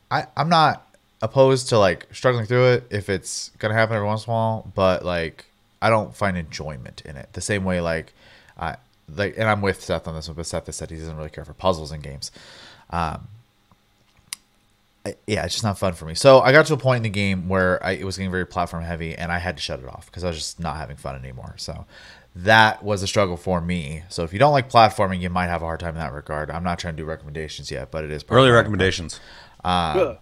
[0.09, 0.87] I I'm not
[1.21, 4.71] opposed to like struggling through it if it's gonna happen every once in a while,
[4.75, 5.45] but like
[5.81, 8.13] I don't find enjoyment in it the same way like
[8.57, 8.75] I
[9.15, 11.29] like, and I'm with Seth on this one, but Seth has said he doesn't really
[11.29, 12.31] care for puzzles in games.
[12.91, 13.27] Um,
[15.05, 16.13] I- yeah, it's just not fun for me.
[16.15, 18.45] So I got to a point in the game where I, it was getting very
[18.45, 20.97] platform heavy, and I had to shut it off because I was just not having
[20.97, 21.53] fun anymore.
[21.57, 21.85] So
[22.35, 24.03] that was a struggle for me.
[24.09, 26.51] So if you don't like platforming, you might have a hard time in that regard.
[26.51, 29.19] I'm not trying to do recommendations yet, but it is early recommendations.
[29.63, 30.17] Ugh.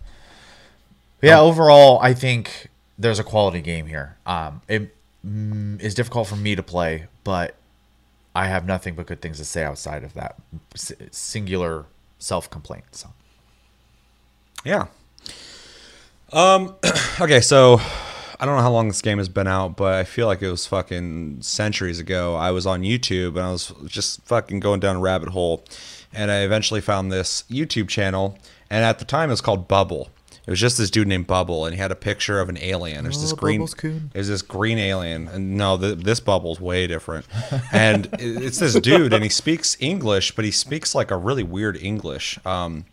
[1.21, 4.17] Yeah, overall, I think there's a quality game here.
[4.25, 7.55] Um, it mm, is difficult for me to play, but
[8.35, 10.35] I have nothing but good things to say outside of that
[10.75, 11.85] s- singular
[12.19, 12.85] self complaint.
[12.91, 13.09] So
[14.63, 14.87] Yeah.
[16.31, 16.75] Um.
[17.19, 17.79] Okay, so
[18.39, 20.51] I don't know how long this game has been out, but I feel like it
[20.51, 22.35] was fucking centuries ago.
[22.35, 25.63] I was on YouTube and I was just fucking going down a rabbit hole,
[26.13, 28.37] and I eventually found this YouTube channel,
[28.69, 30.09] and at the time it was called Bubble.
[30.47, 33.03] It was just this dude named Bubble, and he had a picture of an alien.
[33.03, 33.73] There's this Oh, green, Bubbles
[34.13, 37.25] there's this green alien, and no, th this Bubble's way different.
[37.73, 41.75] And it's this dude, and he speaks English, but he speaks like a really weird
[41.75, 42.39] English.
[42.45, 42.85] Um,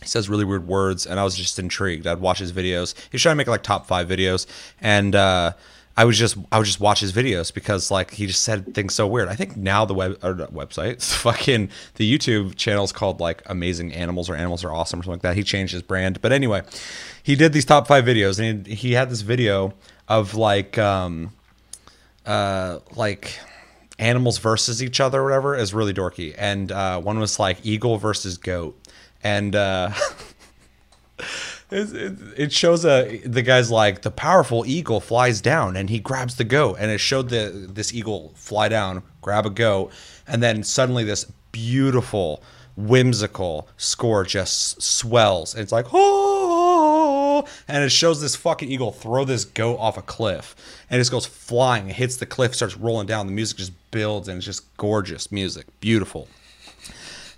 [0.00, 3.20] he says really weird words and i was just intrigued i'd watch his videos he's
[3.20, 4.46] trying to make like top five videos
[4.80, 5.52] and uh
[5.96, 8.94] i was just i would just watch his videos because like he just said things
[8.94, 9.28] so weird.
[9.28, 13.92] I think now the web or website fucking the youtube channel is called like amazing
[13.92, 15.36] animals or animals are awesome or something like that.
[15.36, 16.20] He changed his brand.
[16.20, 16.62] But anyway
[17.22, 19.74] he did these top five videos and he, he had this video
[20.08, 21.32] of like um
[22.26, 23.38] uh like
[23.98, 26.34] animals versus each other or whatever is really dorky.
[26.38, 28.78] And uh one was like eagle versus goat.
[29.22, 29.92] And uh
[31.72, 36.44] it, shows a the guy's like the powerful eagle flies down and he grabs the
[36.44, 39.92] goat and it showed the this eagle fly down grab a goat
[40.26, 42.42] and then suddenly this beautiful
[42.76, 49.24] whimsical score just swells and it's like oh and it shows this fucking eagle throw
[49.24, 50.54] this goat off a cliff
[50.88, 53.90] and it just goes flying it hits the cliff starts rolling down the music just
[53.90, 56.28] builds and it's just gorgeous music beautiful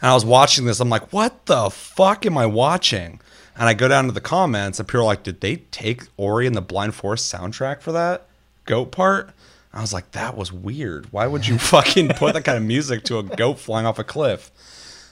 [0.02, 0.80] and I was watching this.
[0.80, 3.20] I'm like, what the fuck am I watching?
[3.56, 6.46] And I go down to the comments, and people are like, did they take Ori
[6.46, 8.26] and the Blind Forest soundtrack for that
[8.64, 9.30] goat part?
[9.72, 11.12] I was like, that was weird.
[11.12, 14.04] Why would you fucking put that kind of music to a goat flying off a
[14.04, 14.50] cliff?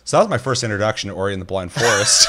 [0.04, 2.28] So that was my first introduction to Ori and the Blind Forest.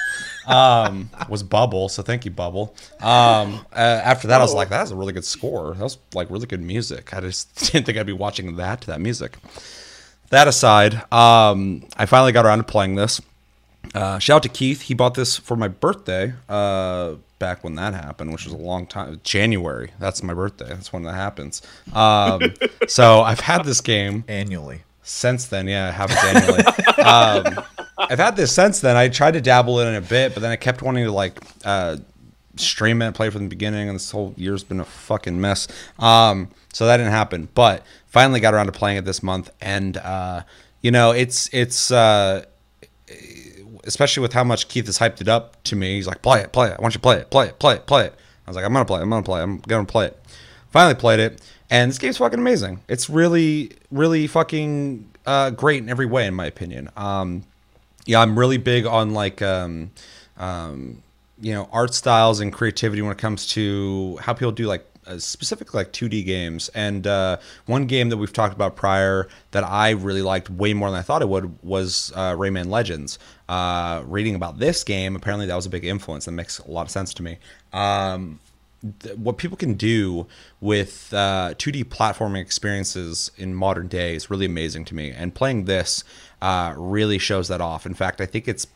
[0.46, 1.88] um, was Bubble.
[1.88, 2.74] So thank you, Bubble.
[3.00, 5.74] Um, uh, after that, I was like, that was a really good score.
[5.74, 7.12] That was like really good music.
[7.12, 9.36] I just didn't think I'd be watching that to that music
[10.30, 13.20] that aside, um, I finally got around to playing this.
[13.94, 14.82] Uh, shout out to Keith.
[14.82, 18.86] He bought this for my birthday uh, back when that happened, which was a long
[18.86, 19.20] time.
[19.24, 19.90] January.
[19.98, 20.68] That's my birthday.
[20.68, 21.62] That's when that happens.
[21.92, 22.54] Um,
[22.88, 24.82] so I've had this game annually.
[25.02, 25.66] since then.
[25.68, 26.64] Yeah, I have it annually.
[27.02, 27.64] um,
[27.98, 28.96] I've had this since then.
[28.96, 31.40] I tried to dabble in it a bit, but then I kept wanting to like
[31.64, 31.96] uh,
[32.56, 35.66] stream it, and play from the beginning, and this whole year's been a fucking mess.
[35.98, 37.48] Um, so that didn't happen.
[37.54, 40.42] But finally got around to playing it this month, and uh,
[40.82, 41.90] you know, it's it's.
[43.88, 45.96] Especially with how much Keith has hyped it up to me.
[45.96, 46.76] He's like, play it, play it.
[46.78, 48.14] I want you play it, play it, play it, play it.
[48.46, 49.00] I was like, I'm gonna play.
[49.00, 49.40] it, I'm gonna play.
[49.40, 50.22] it, I'm gonna play it.
[50.70, 52.80] Finally played it, and this game's fucking amazing.
[52.88, 56.90] It's really, really fucking uh, great in every way, in my opinion.
[56.96, 57.44] Um,
[58.06, 59.90] yeah, I'm really big on like um,
[60.36, 61.02] um,
[61.40, 65.18] you know art styles and creativity when it comes to how people do like uh,
[65.18, 66.68] specifically like 2D games.
[66.74, 70.90] And uh, one game that we've talked about prior that I really liked way more
[70.90, 73.18] than I thought it would was uh, Rayman Legends.
[73.48, 76.26] Uh, reading about this game, apparently that was a big influence.
[76.26, 77.38] That makes a lot of sense to me.
[77.72, 78.40] Um,
[79.00, 80.26] th- what people can do
[80.60, 85.10] with uh, 2D platforming experiences in modern day is really amazing to me.
[85.10, 86.04] And playing this
[86.42, 87.86] uh, really shows that off.
[87.86, 88.66] In fact, I think it's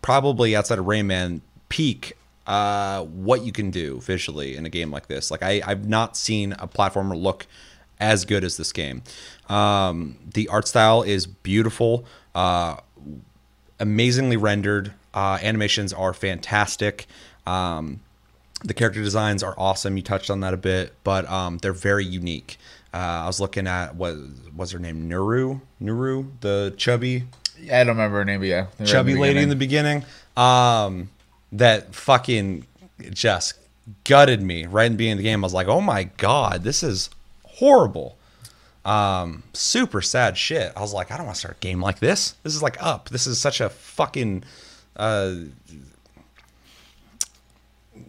[0.00, 5.06] probably outside of Rayman peak uh, what you can do visually in a game like
[5.06, 5.30] this.
[5.30, 7.46] Like I, I've not seen a platformer look
[8.00, 9.02] as good as this game.
[9.48, 12.76] Um, the art style is beautiful, uh,
[13.80, 14.92] amazingly rendered.
[15.12, 17.06] Uh, animations are fantastic.
[17.46, 18.00] Um,
[18.64, 19.96] the character designs are awesome.
[19.96, 22.58] You touched on that a bit, but um, they're very unique.
[22.92, 24.14] Uh, I was looking at what
[24.56, 27.24] was her name, Nuru, Nuru, the chubby
[27.60, 30.04] Yeah, I don't remember her name, but yeah, right chubby lady in the beginning
[30.36, 31.08] um
[31.52, 32.66] that fucking
[33.10, 33.54] just
[34.04, 36.64] gutted me right in the beginning of the game i was like oh my god
[36.64, 37.08] this is
[37.44, 38.16] horrible
[38.84, 41.98] um super sad shit i was like i don't want to start a game like
[42.00, 44.44] this this is like up this is such a fucking
[44.96, 45.34] uh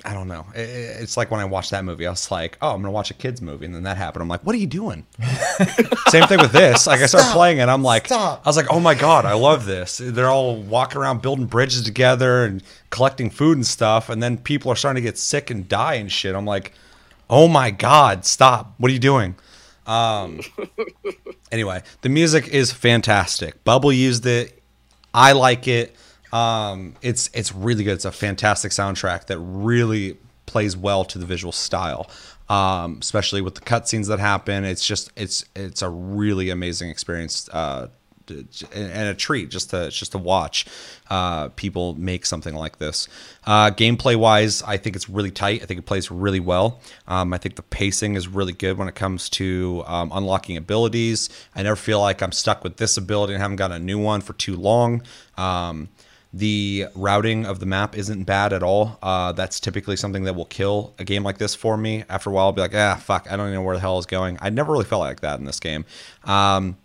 [0.03, 0.45] I don't know.
[0.53, 3.13] It's like when I watched that movie, I was like, "Oh, I'm gonna watch a
[3.13, 4.21] kids movie," and then that happened.
[4.23, 5.05] I'm like, "What are you doing?"
[6.09, 6.87] Same thing with this.
[6.87, 8.41] Like I started playing it, I'm like, Stop.
[8.45, 11.83] I was like, "Oh my god, I love this!" They're all walking around building bridges
[11.83, 15.67] together and collecting food and stuff, and then people are starting to get sick and
[15.67, 16.35] die and shit.
[16.35, 16.73] I'm like,
[17.29, 18.73] "Oh my god, stop!
[18.77, 19.35] What are you doing?"
[19.87, 20.41] Um.
[21.51, 23.63] anyway, the music is fantastic.
[23.63, 24.61] Bubble used it.
[25.13, 25.95] I like it.
[26.33, 27.93] Um, it's it's really good.
[27.93, 32.09] It's a fantastic soundtrack that really plays well to the visual style,
[32.49, 34.65] um, especially with the cutscenes that happen.
[34.65, 37.47] It's just it's it's a really amazing experience.
[37.51, 37.87] Uh,
[38.29, 40.65] and a treat just to just to watch
[41.09, 43.07] uh, people make something like this.
[43.45, 45.61] Uh, gameplay wise, I think it's really tight.
[45.61, 46.79] I think it plays really well.
[47.07, 51.29] Um, I think the pacing is really good when it comes to um, unlocking abilities.
[51.55, 54.21] I never feel like I'm stuck with this ability and haven't gotten a new one
[54.21, 55.03] for too long.
[55.37, 55.89] Um,
[56.35, 58.99] the routing of the map isn't bad at all.
[59.01, 62.03] Uh, that's typically something that will kill a game like this for me.
[62.09, 63.97] After a while, I'll be like, ah, fuck, I don't even know where the hell
[63.99, 64.37] is going.
[64.41, 65.85] I never really felt like that in this game.
[66.25, 66.75] Um,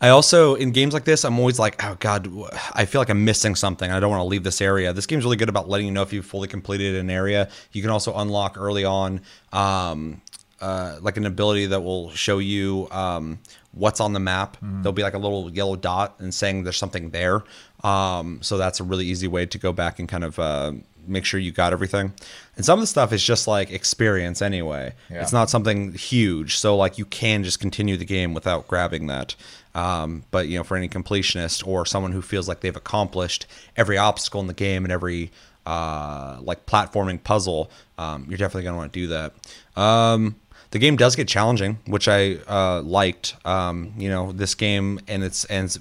[0.00, 2.30] I also in games like this, I'm always like, oh god,
[2.72, 3.90] I feel like I'm missing something.
[3.90, 4.92] I don't want to leave this area.
[4.92, 7.48] This game's really good about letting you know if you've fully completed an area.
[7.72, 9.20] You can also unlock early on,
[9.52, 10.22] um,
[10.60, 13.38] uh, like an ability that will show you um,
[13.72, 14.56] what's on the map.
[14.62, 17.42] There'll be like a little yellow dot and saying there's something there.
[17.84, 20.72] Um, so that's a really easy way to go back and kind of uh,
[21.06, 22.12] make sure you got everything.
[22.56, 24.94] And some of the stuff is just like experience anyway.
[25.10, 25.22] Yeah.
[25.22, 29.34] It's not something huge, so like you can just continue the game without grabbing that.
[29.74, 33.98] Um, but you know, for any completionist or someone who feels like they've accomplished every
[33.98, 35.30] obstacle in the game and every
[35.66, 39.32] uh, like platforming puzzle, um, you're definitely gonna want to do that.
[39.80, 40.36] Um,
[40.70, 43.36] the game does get challenging, which I uh, liked.
[43.44, 45.78] Um, you know, this game and its and its,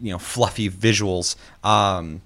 [0.00, 2.22] you know fluffy visuals um,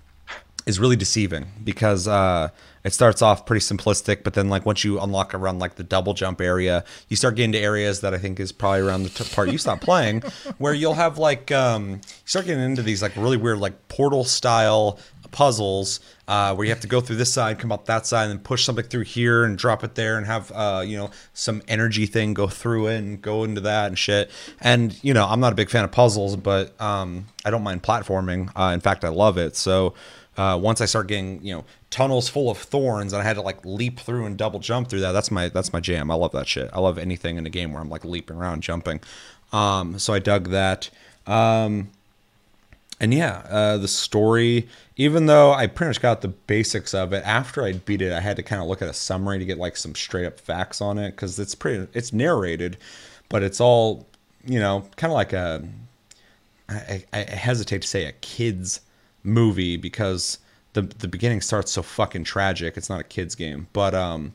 [0.66, 2.48] is really deceiving because uh,
[2.84, 6.12] it starts off pretty simplistic, but then like once you unlock around like the double
[6.12, 9.34] jump area, you start getting to areas that I think is probably around the t-
[9.34, 10.20] part you stop playing,
[10.58, 14.24] where you'll have like um, you start getting into these like really weird like portal
[14.24, 14.98] style
[15.34, 18.32] puzzles uh, where you have to go through this side, come up that side, and
[18.32, 21.62] then push something through here and drop it there, and have uh, you know some
[21.68, 24.30] energy thing go through it and go into that and shit.
[24.60, 27.82] And you know, I'm not a big fan of puzzles, but um, I don't mind
[27.82, 28.50] platforming.
[28.54, 29.56] Uh, in fact, I love it.
[29.56, 29.94] So
[30.36, 31.64] uh, once I start getting you know
[31.94, 34.98] tunnels full of thorns and I had to like leap through and double jump through
[35.00, 36.11] that, that's my that's my jam.
[36.11, 36.68] I love that shit.
[36.72, 39.00] I love anything in a game where I'm like leaping around, jumping.
[39.52, 40.90] Um, so I dug that.
[41.24, 41.90] Um,
[42.98, 47.22] and yeah, uh, the story, even though I pretty much got the basics of it,
[47.24, 49.59] after I beat it, I had to kind of look at a summary to get
[49.59, 52.76] like some straight up facts on it because it's pretty, it's narrated,
[53.28, 54.04] but it's all,
[54.44, 55.62] you know, kind of like a,
[56.68, 58.80] I, I I hesitate to say a kid's
[59.22, 60.38] movie because
[60.74, 62.76] the the beginning starts so fucking tragic.
[62.76, 64.32] It's not a kid's game, but um,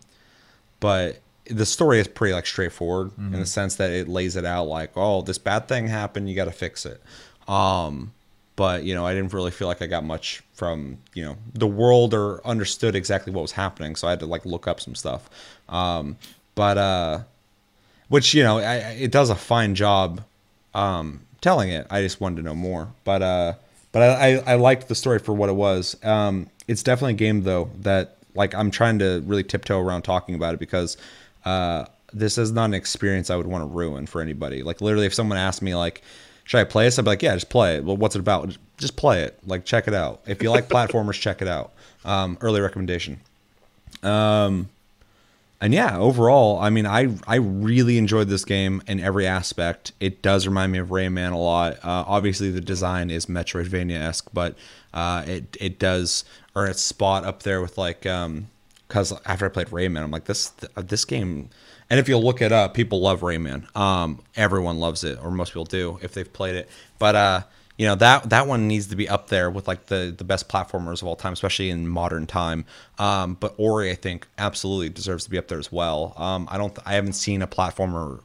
[0.80, 4.65] but the story is pretty like straightforward in the sense that it lays it out
[4.67, 7.02] like, oh, this bad thing happened, you got to fix it.
[7.47, 8.12] Um,
[8.56, 11.67] but you know, I didn't really feel like I got much from you know the
[11.67, 14.95] world or understood exactly what was happening, so I had to like look up some
[14.95, 15.30] stuff.
[15.69, 16.17] Um,
[16.56, 17.19] but uh,
[18.10, 20.23] which you know, I- it does a fine job
[20.73, 21.88] um, telling it.
[21.89, 23.54] I just wanted to know more, but uh,
[23.91, 25.95] but I, I I liked the story for what it was.
[26.04, 30.36] Um, it's definitely a game though that like I'm trying to really tiptoe around talking
[30.36, 30.97] about it because
[31.45, 34.63] uh, this is not an experience I would want to ruin for anybody.
[34.63, 36.02] Like literally, if someone asked me like,
[36.43, 38.56] "Should I play this?" I'd be like, "Yeah, just play it." Well, what's it about?
[38.78, 39.39] Just play it.
[39.45, 40.21] Like check it out.
[40.28, 41.73] If you like platformers, check it out.
[42.06, 43.19] Um, early recommendation.
[44.04, 44.69] Um,
[45.62, 49.91] and yeah, overall, I mean, I I really enjoyed this game in every aspect.
[50.00, 51.74] It does remind me of Rayman a lot.
[51.84, 54.56] Uh, obviously, the design is Metroidvania esque, but
[54.93, 56.24] uh, it it does
[56.56, 60.50] earn its spot up there with like because after I played Rayman, I'm like this
[60.76, 61.50] this game.
[61.89, 63.76] And if you look it up, people love Rayman.
[63.76, 66.69] Um, everyone loves it, or most people do if they've played it.
[67.00, 67.41] But uh,
[67.80, 70.50] you know that that one needs to be up there with like the the best
[70.50, 72.65] platformers of all time, especially in modern time.
[72.98, 76.13] Um, but Ori, I think, absolutely deserves to be up there as well.
[76.18, 78.22] Um, I don't, I haven't seen a platformer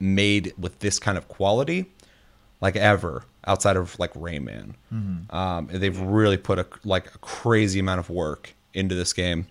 [0.00, 1.86] made with this kind of quality
[2.60, 4.74] like ever outside of like Rayman.
[5.32, 9.46] Um, they've really put a like a crazy amount of work into this game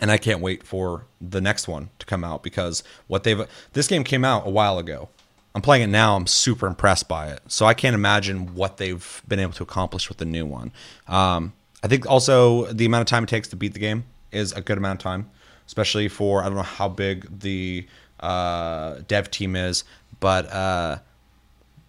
[0.00, 3.86] and I can't wait for the next one to come out because what they've this
[3.88, 5.08] game came out a while ago.
[5.54, 6.16] I'm playing it now.
[6.16, 7.40] I'm super impressed by it.
[7.46, 10.72] So I can't imagine what they've been able to accomplish with the new one.
[11.06, 14.52] Um, I think also the amount of time it takes to beat the game is
[14.52, 15.30] a good amount of time,
[15.66, 17.86] especially for I don't know how big the
[18.20, 19.84] uh, dev team is,
[20.18, 20.98] but uh,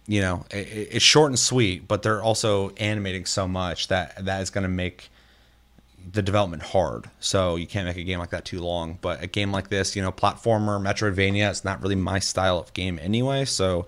[0.06, 1.88] you know it, it's short and sweet.
[1.88, 5.10] But they're also animating so much that that is going to make
[6.10, 7.10] the development hard.
[7.20, 8.98] So you can't make a game like that too long.
[9.00, 12.72] But a game like this, you know, platformer, Metroidvania, it's not really my style of
[12.74, 13.44] game anyway.
[13.44, 13.86] So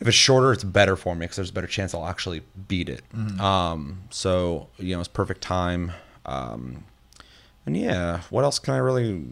[0.00, 2.88] if it's shorter, it's better for me because there's a better chance I'll actually beat
[2.88, 3.02] it.
[3.40, 5.92] Um, so you know, it's perfect time.
[6.26, 6.84] Um,
[7.66, 9.24] and yeah, what else can I really?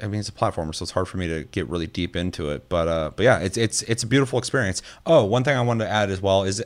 [0.00, 2.50] I mean, it's a platformer, so it's hard for me to get really deep into
[2.50, 2.68] it.
[2.68, 4.82] But uh, but yeah, it's it's it's a beautiful experience.
[5.06, 6.62] Oh, one thing I wanted to add as well is,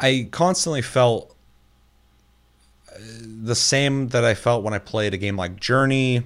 [0.00, 1.35] I constantly felt
[2.98, 6.22] the same that I felt when I played a game like Journey.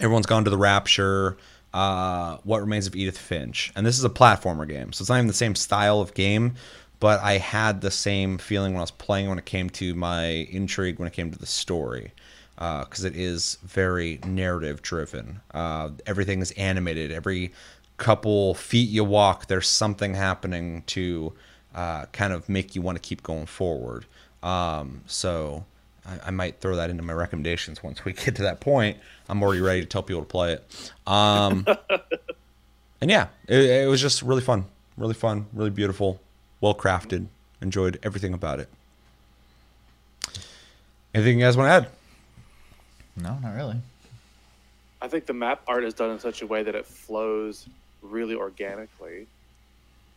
[0.00, 1.36] Everyone's gone to the Rapture.
[1.72, 5.18] Uh, what Remains of Edith Finch, and this is a platformer game, so it's not
[5.18, 6.54] even the same style of game.
[6.98, 10.24] But I had the same feeling when I was playing when it came to my
[10.50, 12.12] intrigue when it came to the story,
[12.56, 15.40] because it is very narrative driven.
[15.54, 17.12] Uh, everything is animated.
[17.12, 17.52] Every
[17.96, 21.32] couple feet you walk, there's something happening to
[21.74, 24.06] uh, kind of make you want to keep going forward.
[24.42, 25.64] Um, so
[26.06, 28.98] I, I might throw that into my recommendations once we get to that point.
[29.28, 30.90] I'm already ready to tell people to play it.
[31.06, 31.66] Um,
[33.00, 34.64] and yeah, it, it was just really fun,
[34.96, 36.20] really fun, really beautiful,
[36.60, 37.26] well crafted.
[37.62, 38.68] Enjoyed everything about it.
[41.14, 41.88] Anything you guys want to add?
[43.22, 43.76] No, not really.
[45.02, 47.66] I think the map art is done in such a way that it flows
[48.02, 49.26] really organically.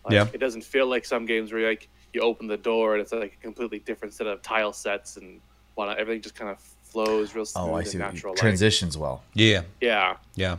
[0.06, 0.28] Like, Yeah.
[0.34, 3.38] It doesn't feel like some games where like you open the door and it's like
[3.40, 5.42] a completely different set of tile sets and
[5.76, 5.98] whatnot.
[6.00, 7.88] Everything just kind of flows real smooth Oh, I see.
[7.90, 8.34] what you- natural.
[8.34, 9.24] like- Transitions well.
[9.34, 10.18] Yeah, yeah.
[10.36, 10.58] yeah.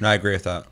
[0.00, 0.66] No, I agree with that.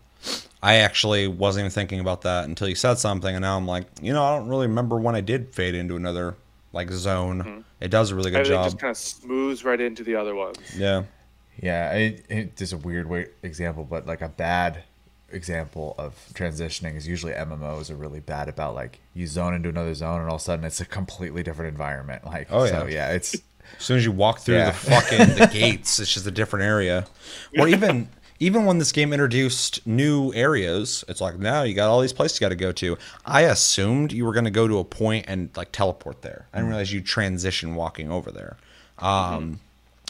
[0.62, 3.84] I actually wasn't even thinking about that until you said something, and now I'm like,
[4.00, 6.36] you know, I don't really remember when I did fade into another
[6.72, 7.42] like zone.
[7.42, 7.60] Mm-hmm.
[7.80, 8.64] It does a really good Everything job.
[8.66, 10.56] just kind of smooths right into the other ones.
[10.74, 11.02] Yeah.
[11.60, 14.82] Yeah, it, it, just a weird way example, but like a bad
[15.30, 19.94] example of transitioning is usually MMOs are really bad about like you zone into another
[19.94, 22.24] zone and all of a sudden it's a completely different environment.
[22.24, 23.08] Like, Oh, so yeah.
[23.08, 23.36] yeah, it's
[23.78, 24.70] As soon as you walk through Yeah.
[24.70, 27.06] the fucking the gates, it's just a different area.
[27.58, 28.08] Or even
[28.40, 32.40] even when this game introduced new areas, it's like now you got all these places
[32.40, 32.98] you got to go to.
[33.24, 36.46] I assumed you were going to go to a point and like teleport there.
[36.52, 38.56] I didn't realize you transition walking over there,
[38.98, 39.60] um,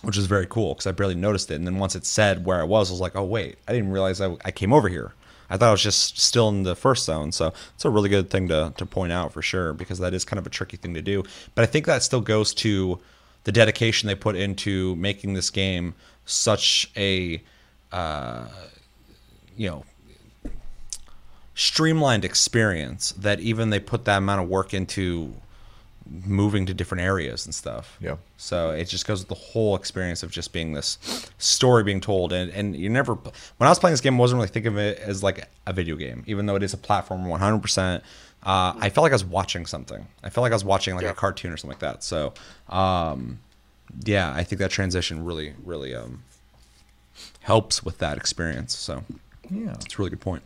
[0.02, 1.56] which is very cool because I barely noticed it.
[1.56, 3.90] And then once it said where I was, I was like, oh wait, I didn't
[3.90, 5.12] realize I, I came over here.
[5.50, 7.30] I thought I was just still in the first zone.
[7.30, 10.24] So it's a really good thing to, to point out for sure because that is
[10.24, 11.22] kind of a tricky thing to do.
[11.54, 12.98] But I think that still goes to
[13.44, 17.42] the dedication they put into making this game such a,
[17.92, 18.46] uh,
[19.56, 19.84] you know,
[21.54, 25.34] streamlined experience that even they put that amount of work into
[26.06, 27.96] moving to different areas and stuff.
[28.00, 28.16] Yeah.
[28.36, 30.98] So it just goes with the whole experience of just being this
[31.38, 33.14] story being told, and and you never.
[33.14, 35.72] When I was playing this game, I wasn't really thinking of it as like a
[35.72, 37.60] video game, even though it is a platform 100.
[37.60, 38.04] percent
[38.44, 40.06] uh, I felt like I was watching something.
[40.22, 41.10] I felt like I was watching like Yeah.
[41.10, 42.02] a cartoon or something like that.
[42.04, 42.34] So,
[42.68, 43.38] um,
[44.04, 46.22] yeah, I think that transition really, really um,
[47.40, 48.76] helps with that experience.
[48.76, 49.04] So,
[49.50, 49.72] yeah.
[49.72, 50.42] it's a really good point.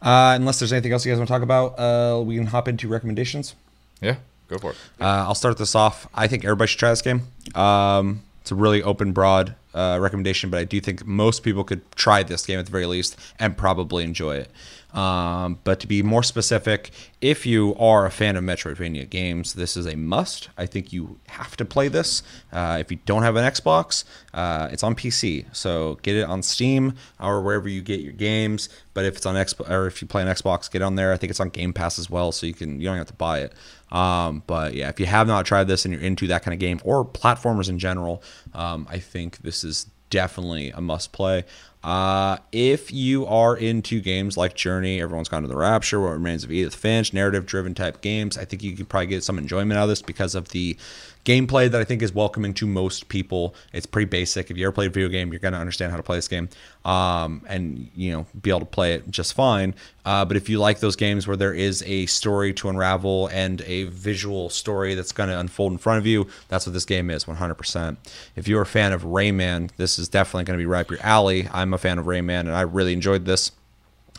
[0.00, 2.66] Uh, unless there's anything else you guys want to talk about, uh, we can hop
[2.68, 3.54] into recommendations.
[4.00, 4.16] Yeah,
[4.48, 4.76] go for it.
[5.00, 6.08] Uh, I'll start this off.
[6.12, 7.28] I think everybody should try this game.
[7.54, 11.90] Um, it's a really open, broad uh, recommendation, but I do think most people could
[11.92, 14.50] try this game at the very least and probably enjoy it.
[14.92, 19.76] Um, but to be more specific, if you are a fan of Metroidvania games, this
[19.76, 20.50] is a must.
[20.58, 22.22] I think you have to play this.
[22.52, 24.04] Uh, if you don't have an Xbox,
[24.34, 28.68] uh, it's on PC, so get it on Steam or wherever you get your games.
[28.92, 31.12] But if it's on Xbox or if you play an Xbox, get on there.
[31.12, 33.14] I think it's on Game Pass as well, so you can you don't have to
[33.14, 33.54] buy it.
[33.90, 36.58] Um, but yeah, if you have not tried this and you're into that kind of
[36.58, 38.22] game or platformers in general,
[38.54, 41.44] um, I think this is definitely a must play.
[41.82, 46.44] Uh, if you are into games like Journey, Everyone's Gone to the Rapture, What Remains
[46.44, 49.78] of Edith Finch, narrative driven type games, I think you could probably get some enjoyment
[49.78, 50.76] out of this because of the
[51.24, 53.54] gameplay that I think is welcoming to most people.
[53.72, 54.50] It's pretty basic.
[54.50, 56.28] If you ever played a video game, you're going to understand how to play this
[56.28, 56.48] game
[56.84, 59.74] um, and, you know, be able to play it just fine.
[60.04, 63.60] Uh, but if you like those games where there is a story to unravel and
[63.62, 67.08] a visual story that's going to unfold in front of you, that's what this game
[67.08, 67.96] is 100%.
[68.34, 71.02] If you're a fan of Rayman, this is definitely going to be right up your
[71.02, 71.48] alley.
[71.52, 73.52] I'm a fan of Rayman and I really enjoyed this.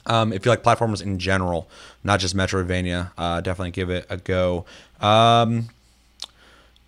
[0.06, 1.70] Um, if you like platformers in general,
[2.04, 4.66] not just Metroidvania, uh, definitely give it a go.
[5.00, 5.70] Um,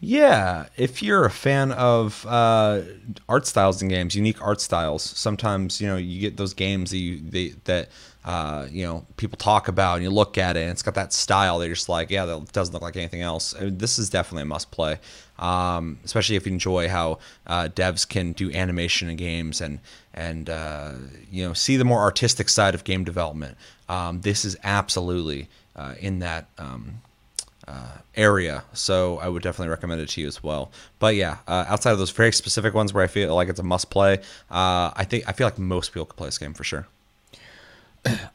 [0.01, 2.81] yeah, if you're a fan of uh,
[3.29, 6.97] art styles in games, unique art styles, sometimes you know you get those games that
[6.97, 7.89] you they, that
[8.25, 11.13] uh, you know people talk about, and you look at it, and it's got that
[11.13, 11.59] style.
[11.59, 13.55] They're just like, yeah, that doesn't look like anything else.
[13.55, 14.99] I mean, this is definitely a must play,
[15.39, 19.79] um, especially if you enjoy how uh, devs can do animation in games and
[20.13, 20.91] and uh,
[21.31, 23.57] you know see the more artistic side of game development.
[23.87, 26.49] Um, this is absolutely uh, in that.
[26.57, 27.01] Um,
[27.67, 28.63] uh, area.
[28.73, 30.71] So I would definitely recommend it to you as well.
[30.99, 33.63] But yeah, uh, outside of those very specific ones where I feel like it's a
[33.63, 34.19] must play,
[34.51, 36.87] uh, I think I feel like most people could play this game for sure.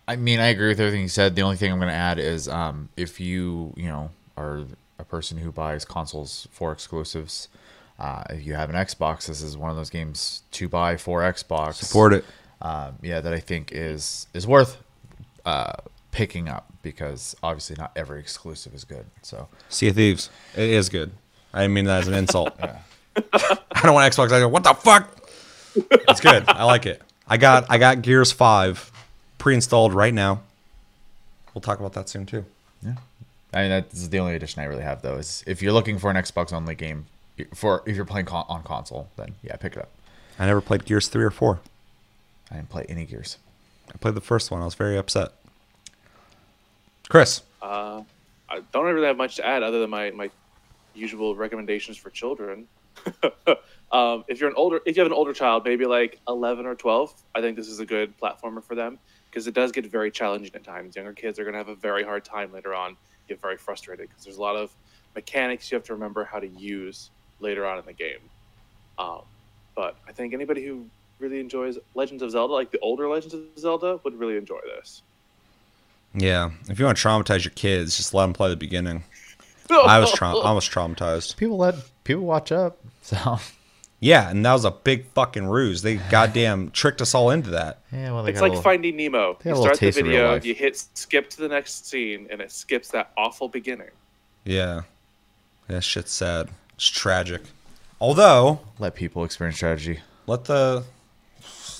[0.09, 1.37] I mean, I agree with everything you said.
[1.37, 4.65] The only thing I'm going to add is um, if you, you know, are
[4.99, 7.49] a person who buys consoles for exclusives,
[7.99, 11.21] uh, if you have an Xbox, this is one of those games to buy for
[11.21, 11.75] Xbox.
[11.75, 12.25] Support it.
[12.63, 14.77] Um, yeah, that I think is is worth
[15.45, 15.73] uh,
[16.13, 19.07] picking up because obviously not every exclusive is good.
[19.23, 21.13] So Sea of Thieves, it is good.
[21.53, 22.53] I didn't mean that as an insult.
[22.61, 24.33] I don't want Xbox.
[24.33, 25.09] I go, what the fuck?
[25.75, 26.45] It's good.
[26.49, 27.03] I like it.
[27.27, 28.91] I got I got Gears Five
[29.39, 30.43] pre-installed right now.
[31.55, 32.45] We'll talk about that soon too.
[32.85, 32.95] yeah,
[33.53, 36.11] I mean that's the only addition I really have though is if you're looking for
[36.11, 37.07] an Xbox only game
[37.55, 39.91] for if you're playing con- on console, then yeah, pick it up.
[40.39, 41.61] I never played Gears three or four.
[42.51, 43.39] I didn't play any Gears.
[43.93, 44.63] I played the first one.
[44.63, 45.33] I was very upset.
[47.11, 48.03] Chris, Uh,
[48.49, 50.31] I don't really have much to add other than my, my
[50.95, 52.69] usual recommendations for children.
[53.93, 56.77] um, if you're an older, if you have an older child, maybe like 11 or
[56.77, 60.13] 12, I think this is a good platformer for them because it does get very
[60.13, 60.95] challenging at times.
[60.95, 62.97] Younger kids are going to have a very hard time later on,
[63.29, 64.71] get very frustrated because there's a lot of
[65.17, 68.21] mechanics you have to remember how to use later on in the game.
[69.01, 69.23] Um,
[69.75, 70.87] but I think anybody who
[71.19, 75.03] really enjoys Legends of Zelda, like the older Legends of Zelda, would really enjoy this.
[76.15, 79.05] Yeah, if you want to traumatize your kids, just let them play the beginning.
[79.71, 81.37] I was tra- I was traumatized.
[81.37, 82.79] People let people watch up.
[83.03, 83.39] So
[84.01, 85.83] Yeah, and that was a big fucking ruse.
[85.83, 87.81] They goddamn tricked us all into that.
[87.93, 89.19] yeah, well they It's got like little- Finding Nemo.
[89.31, 91.49] You got a little start the taste of real video, you hit skip to the
[91.49, 93.91] next scene, and it skips that awful beginning.
[94.45, 94.83] Yeah,
[95.69, 96.49] that shit's sad.
[96.75, 97.43] It's tragic.
[98.01, 100.01] Although, let people experience tragedy.
[100.27, 100.85] let the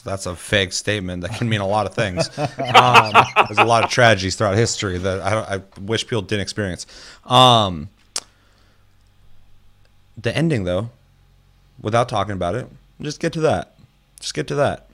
[0.01, 2.29] that's a vague statement that can mean a lot of things.
[2.39, 3.13] Um,
[3.47, 6.87] there's a lot of tragedies throughout history that I, don't, I wish people didn't experience.
[7.27, 7.89] Um,
[10.17, 10.91] the ending, though,
[11.81, 12.69] without talking about it,
[13.01, 13.75] just get to that.
[14.21, 14.87] Just get to that.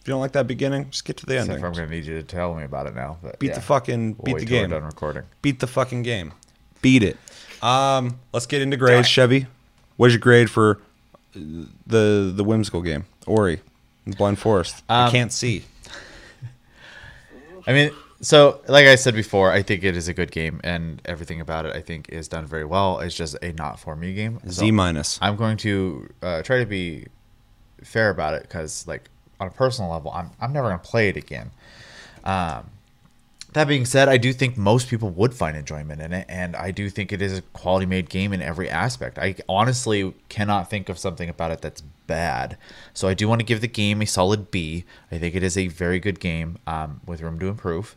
[0.00, 1.64] If you don't like that beginning, just get to the ending.
[1.64, 3.18] I'm gonna need you to tell me about it now.
[3.22, 3.54] But Beat yeah.
[3.54, 4.70] the fucking We'll beat the game.
[4.70, 5.22] done recording.
[5.42, 6.32] Beat the fucking game.
[6.80, 7.16] Beat it.
[7.62, 9.46] Um, let's get into grades, Chevy.
[9.96, 10.80] What's your grade for
[11.34, 13.60] the the whimsical game, Ori,
[14.06, 14.82] Blind Forest?
[14.88, 15.64] I Um, can't see.
[17.66, 17.90] I mean,
[18.20, 21.66] so like I said before, I think it is a good game, and everything about
[21.66, 23.00] it I think is done very well.
[23.00, 24.40] It's just a not for me game.
[24.44, 25.18] So Z minus.
[25.22, 27.06] I'm going to uh, try to be
[27.82, 29.08] fair about it because, like,
[29.40, 31.50] on a personal level, I'm I'm never gonna play it again.
[32.24, 32.70] Um,
[33.52, 36.70] that being said, I do think most people would find enjoyment in it, and I
[36.70, 39.18] do think it is a quality made game in every aspect.
[39.18, 42.56] I honestly cannot think of something about it that's bad.
[42.94, 44.84] So I do want to give the game a solid B.
[45.10, 47.96] I think it is a very good game um, with room to improve,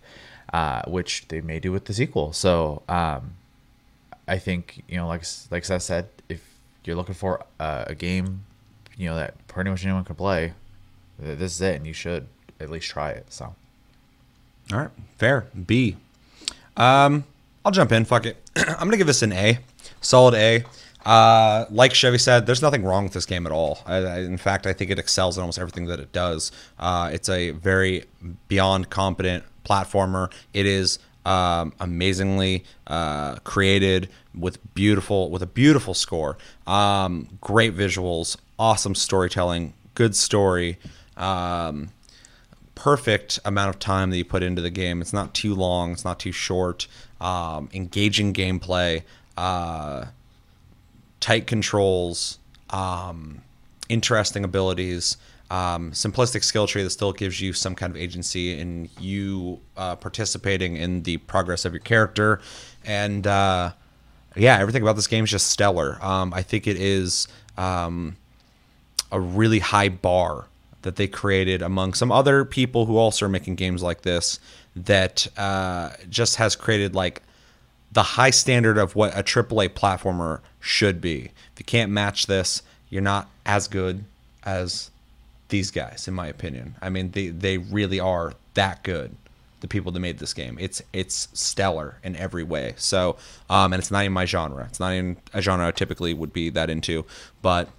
[0.53, 2.34] uh, which they may do with the sequel.
[2.34, 3.36] So um,
[4.28, 6.41] I think you know, like like Seth said, if
[6.84, 8.45] you're looking for uh, a game,
[8.97, 10.53] you know that pretty much anyone can play,
[11.20, 12.28] this is it, and you should
[12.60, 13.32] at least try it.
[13.32, 13.56] So.
[14.74, 15.45] All right, fair.
[15.68, 15.95] B.
[16.76, 17.24] Um,
[17.64, 18.03] I'll jump in.
[18.06, 18.38] Fuck it.
[18.56, 19.60] I'm gonna give this an A,
[20.01, 20.64] solid A.
[21.06, 23.80] Uh, like Chevy said, there's nothing wrong with this game at all.
[23.86, 26.51] I, I, in fact, I think it excels in almost everything that it does.
[26.80, 28.06] Uh, it's a very
[28.47, 30.32] beyond competent platformer.
[30.53, 36.38] It is um, amazingly uh, created with beautiful with a beautiful score,
[36.68, 40.78] um, great visuals, awesome storytelling, good story.
[41.18, 41.89] Um,
[42.76, 45.01] perfect amount of time that you put into the game.
[45.01, 45.93] It's not too long.
[45.93, 46.88] It's not too short.
[47.22, 49.03] Um, engaging gameplay,
[49.38, 50.06] uh,
[51.26, 52.38] tight controls,
[52.69, 53.41] um,
[53.89, 55.17] interesting abilities,
[55.49, 59.95] um, simplistic skill tree that still gives you some kind of agency in you uh,
[59.95, 62.41] participating in the progress of your character,
[62.84, 63.71] and uh,
[64.36, 65.97] yeah, everything about this game is just stellar.
[65.99, 68.17] Um, I think it is um,
[69.11, 70.45] a really high bar
[70.84, 74.39] that they created among some other people who also are making games like this
[74.76, 77.23] that uh, just has created like
[77.96, 81.32] the high standard of what a AAA platformer should be.
[81.54, 84.04] If you can't match this, you're not as good
[84.43, 84.91] as
[85.48, 86.76] these guys, in my opinion.
[86.82, 89.16] I mean, they they really are that good.
[89.62, 92.74] The people that made this game, it's it's stellar in every way.
[92.76, 93.16] So,
[93.50, 94.66] um, and it's not in my genre.
[94.66, 97.06] It's not in a genre I typically would be that into,
[97.41, 97.70] but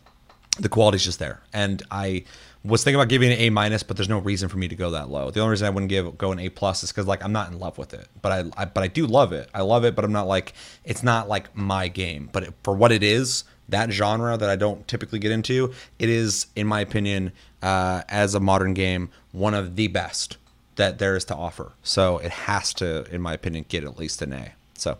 [0.58, 1.42] the quality's just there.
[1.52, 2.24] And I
[2.66, 4.74] was thinking about giving it an A minus, but there's no reason for me to
[4.74, 5.30] go that low.
[5.30, 7.50] The only reason I wouldn't give go an A plus is because like I'm not
[7.50, 9.48] in love with it, but I, I, but I do love it.
[9.54, 10.52] I love it, but I'm not like
[10.84, 12.28] it's not like my game.
[12.32, 16.08] But it, for what it is, that genre that I don't typically get into, it
[16.08, 20.36] is in my opinion, uh, as a modern game, one of the best
[20.76, 21.72] that there is to offer.
[21.82, 24.52] So it has to, in my opinion, get at least an A.
[24.74, 24.98] So,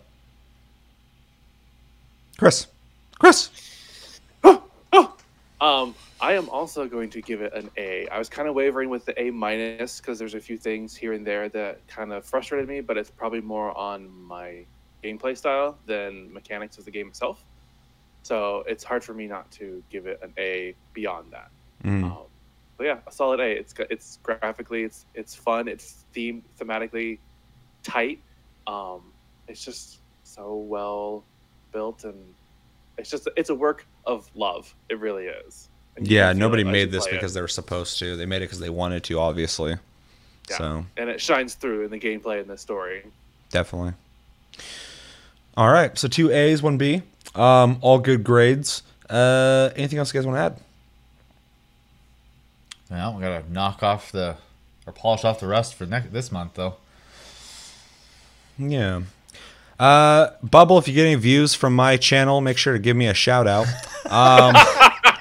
[2.37, 2.67] Chris,
[3.19, 3.49] Chris.
[5.59, 8.07] Um, I am also going to give it an A.
[8.07, 11.13] I was kind of wavering with the A minus because there's a few things here
[11.13, 14.65] and there that kind of frustrated me, but it's probably more on my
[15.03, 17.43] gameplay style than mechanics of the game itself.
[18.23, 21.51] So it's hard for me not to give it an A beyond that.
[21.83, 22.03] Mm.
[22.03, 22.17] Um,
[22.77, 23.51] but yeah, a solid A.
[23.51, 27.19] It's it's graphically, it's it's fun, it's theme thematically
[27.83, 28.21] tight.
[28.65, 29.01] Um,
[29.47, 31.23] it's just so well
[31.71, 32.33] built and
[32.97, 34.75] it's just it's a work of love.
[34.89, 35.69] It really is.
[35.97, 37.15] And Yeah, nobody it as made this play it.
[37.19, 38.15] because they were supposed to.
[38.15, 39.75] They made it because they wanted to, obviously.
[40.49, 40.57] Yeah.
[40.57, 43.03] So and it shines through in the gameplay and the story.
[43.51, 43.93] definitely.
[45.57, 47.01] All right, so two A's, one B.
[47.35, 48.83] Um, all good grades.
[49.09, 50.59] Uh, anything else you guys want to add?
[52.89, 54.37] Well, we gotta knock off the
[54.85, 56.75] or polish off the rust for next this month though.
[58.57, 59.01] Yeah.
[59.79, 63.07] Uh, Bubble, if you get any views from my channel, make sure to give me
[63.07, 63.67] a shout out.
[64.09, 64.55] Um,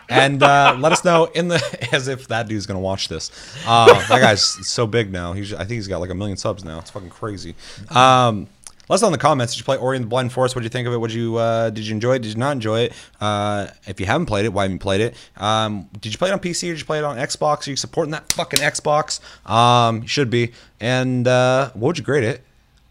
[0.09, 3.31] and uh, let us know in the as if that dude's gonna watch this.
[3.67, 5.33] Uh, that guy's so big now.
[5.33, 6.79] He's I think he's got like a million subs now.
[6.79, 7.55] It's fucking crazy.
[7.91, 8.49] Um,
[8.89, 9.53] let us know in the comments.
[9.55, 10.55] Did you play Ori and the Blind Forest?
[10.55, 10.99] What did you think of it?
[10.99, 12.23] Would you uh, did you enjoy it?
[12.23, 12.93] Did you not enjoy it?
[13.21, 15.17] Uh, if you haven't played it, why haven't you played it?
[15.37, 17.67] Um, did you play it on PC or did you play it on Xbox?
[17.67, 19.21] Are you supporting that fucking Xbox?
[19.51, 20.53] Um, you should be.
[20.79, 22.43] And uh, what would you grade it?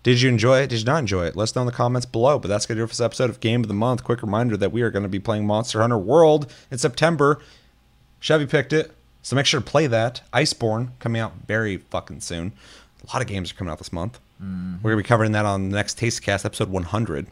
[0.05, 0.67] Did you enjoy it?
[0.67, 1.35] Did you not enjoy it?
[1.35, 2.37] Let us know in the comments below.
[2.37, 4.03] But that's going to do it for this episode of Game of the Month.
[4.03, 7.39] Quick reminder that we are going to be playing Monster Hunter World in September.
[8.19, 8.91] Chevy picked it,
[9.23, 10.21] so make sure to play that.
[10.31, 12.53] Iceborne coming out very fucking soon.
[13.03, 14.19] A lot of games are coming out this month.
[14.83, 17.25] We're going to be covering that on the next Tastecast, episode 100.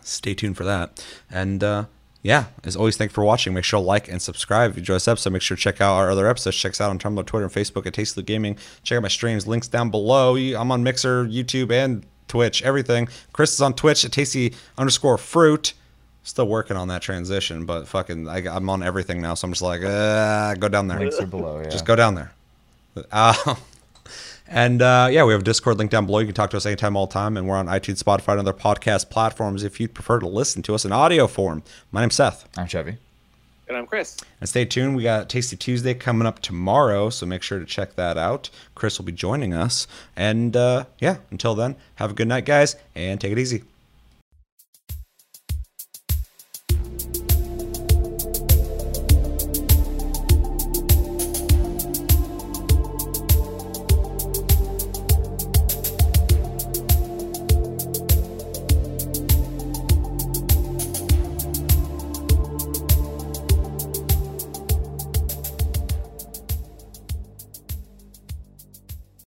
[0.00, 1.04] Stay tuned for that.
[1.28, 1.86] And uh,
[2.22, 3.54] yeah, as always, thank you for watching.
[3.54, 5.32] Make sure to like and subscribe if you enjoy this episode.
[5.32, 6.56] Make sure to check out our other episodes.
[6.56, 8.58] Check us out on Tumblr, Twitter, and Facebook at Tasty Gaming.
[8.82, 9.46] Check out my streams.
[9.46, 10.36] Links down below.
[10.36, 12.62] I'm on Mixer, YouTube, and Twitch.
[12.62, 13.08] Everything.
[13.32, 15.74] Chris is on Twitch at Tasty underscore Fruit.
[16.24, 19.34] Still working on that transition, but fucking, I, I'm on everything now.
[19.34, 20.98] So I'm just like, uh, go down there.
[20.98, 21.70] Links are below, yeah.
[21.70, 22.32] Just go down there.
[23.10, 23.54] Uh,
[24.48, 26.18] and uh, yeah, we have a Discord link down below.
[26.18, 27.36] You can talk to us anytime, all the time.
[27.36, 30.74] And we're on iTunes, Spotify, and other podcast platforms if you'd prefer to listen to
[30.74, 31.62] us in audio form.
[31.92, 32.48] My name's Seth.
[32.56, 32.96] I'm Chevy.
[33.68, 34.16] And I'm Chris.
[34.40, 34.96] And stay tuned.
[34.96, 38.48] We got Tasty Tuesday coming up tomorrow, so make sure to check that out.
[38.74, 39.86] Chris will be joining us.
[40.16, 43.64] And uh, yeah, until then, have a good night, guys, and take it easy.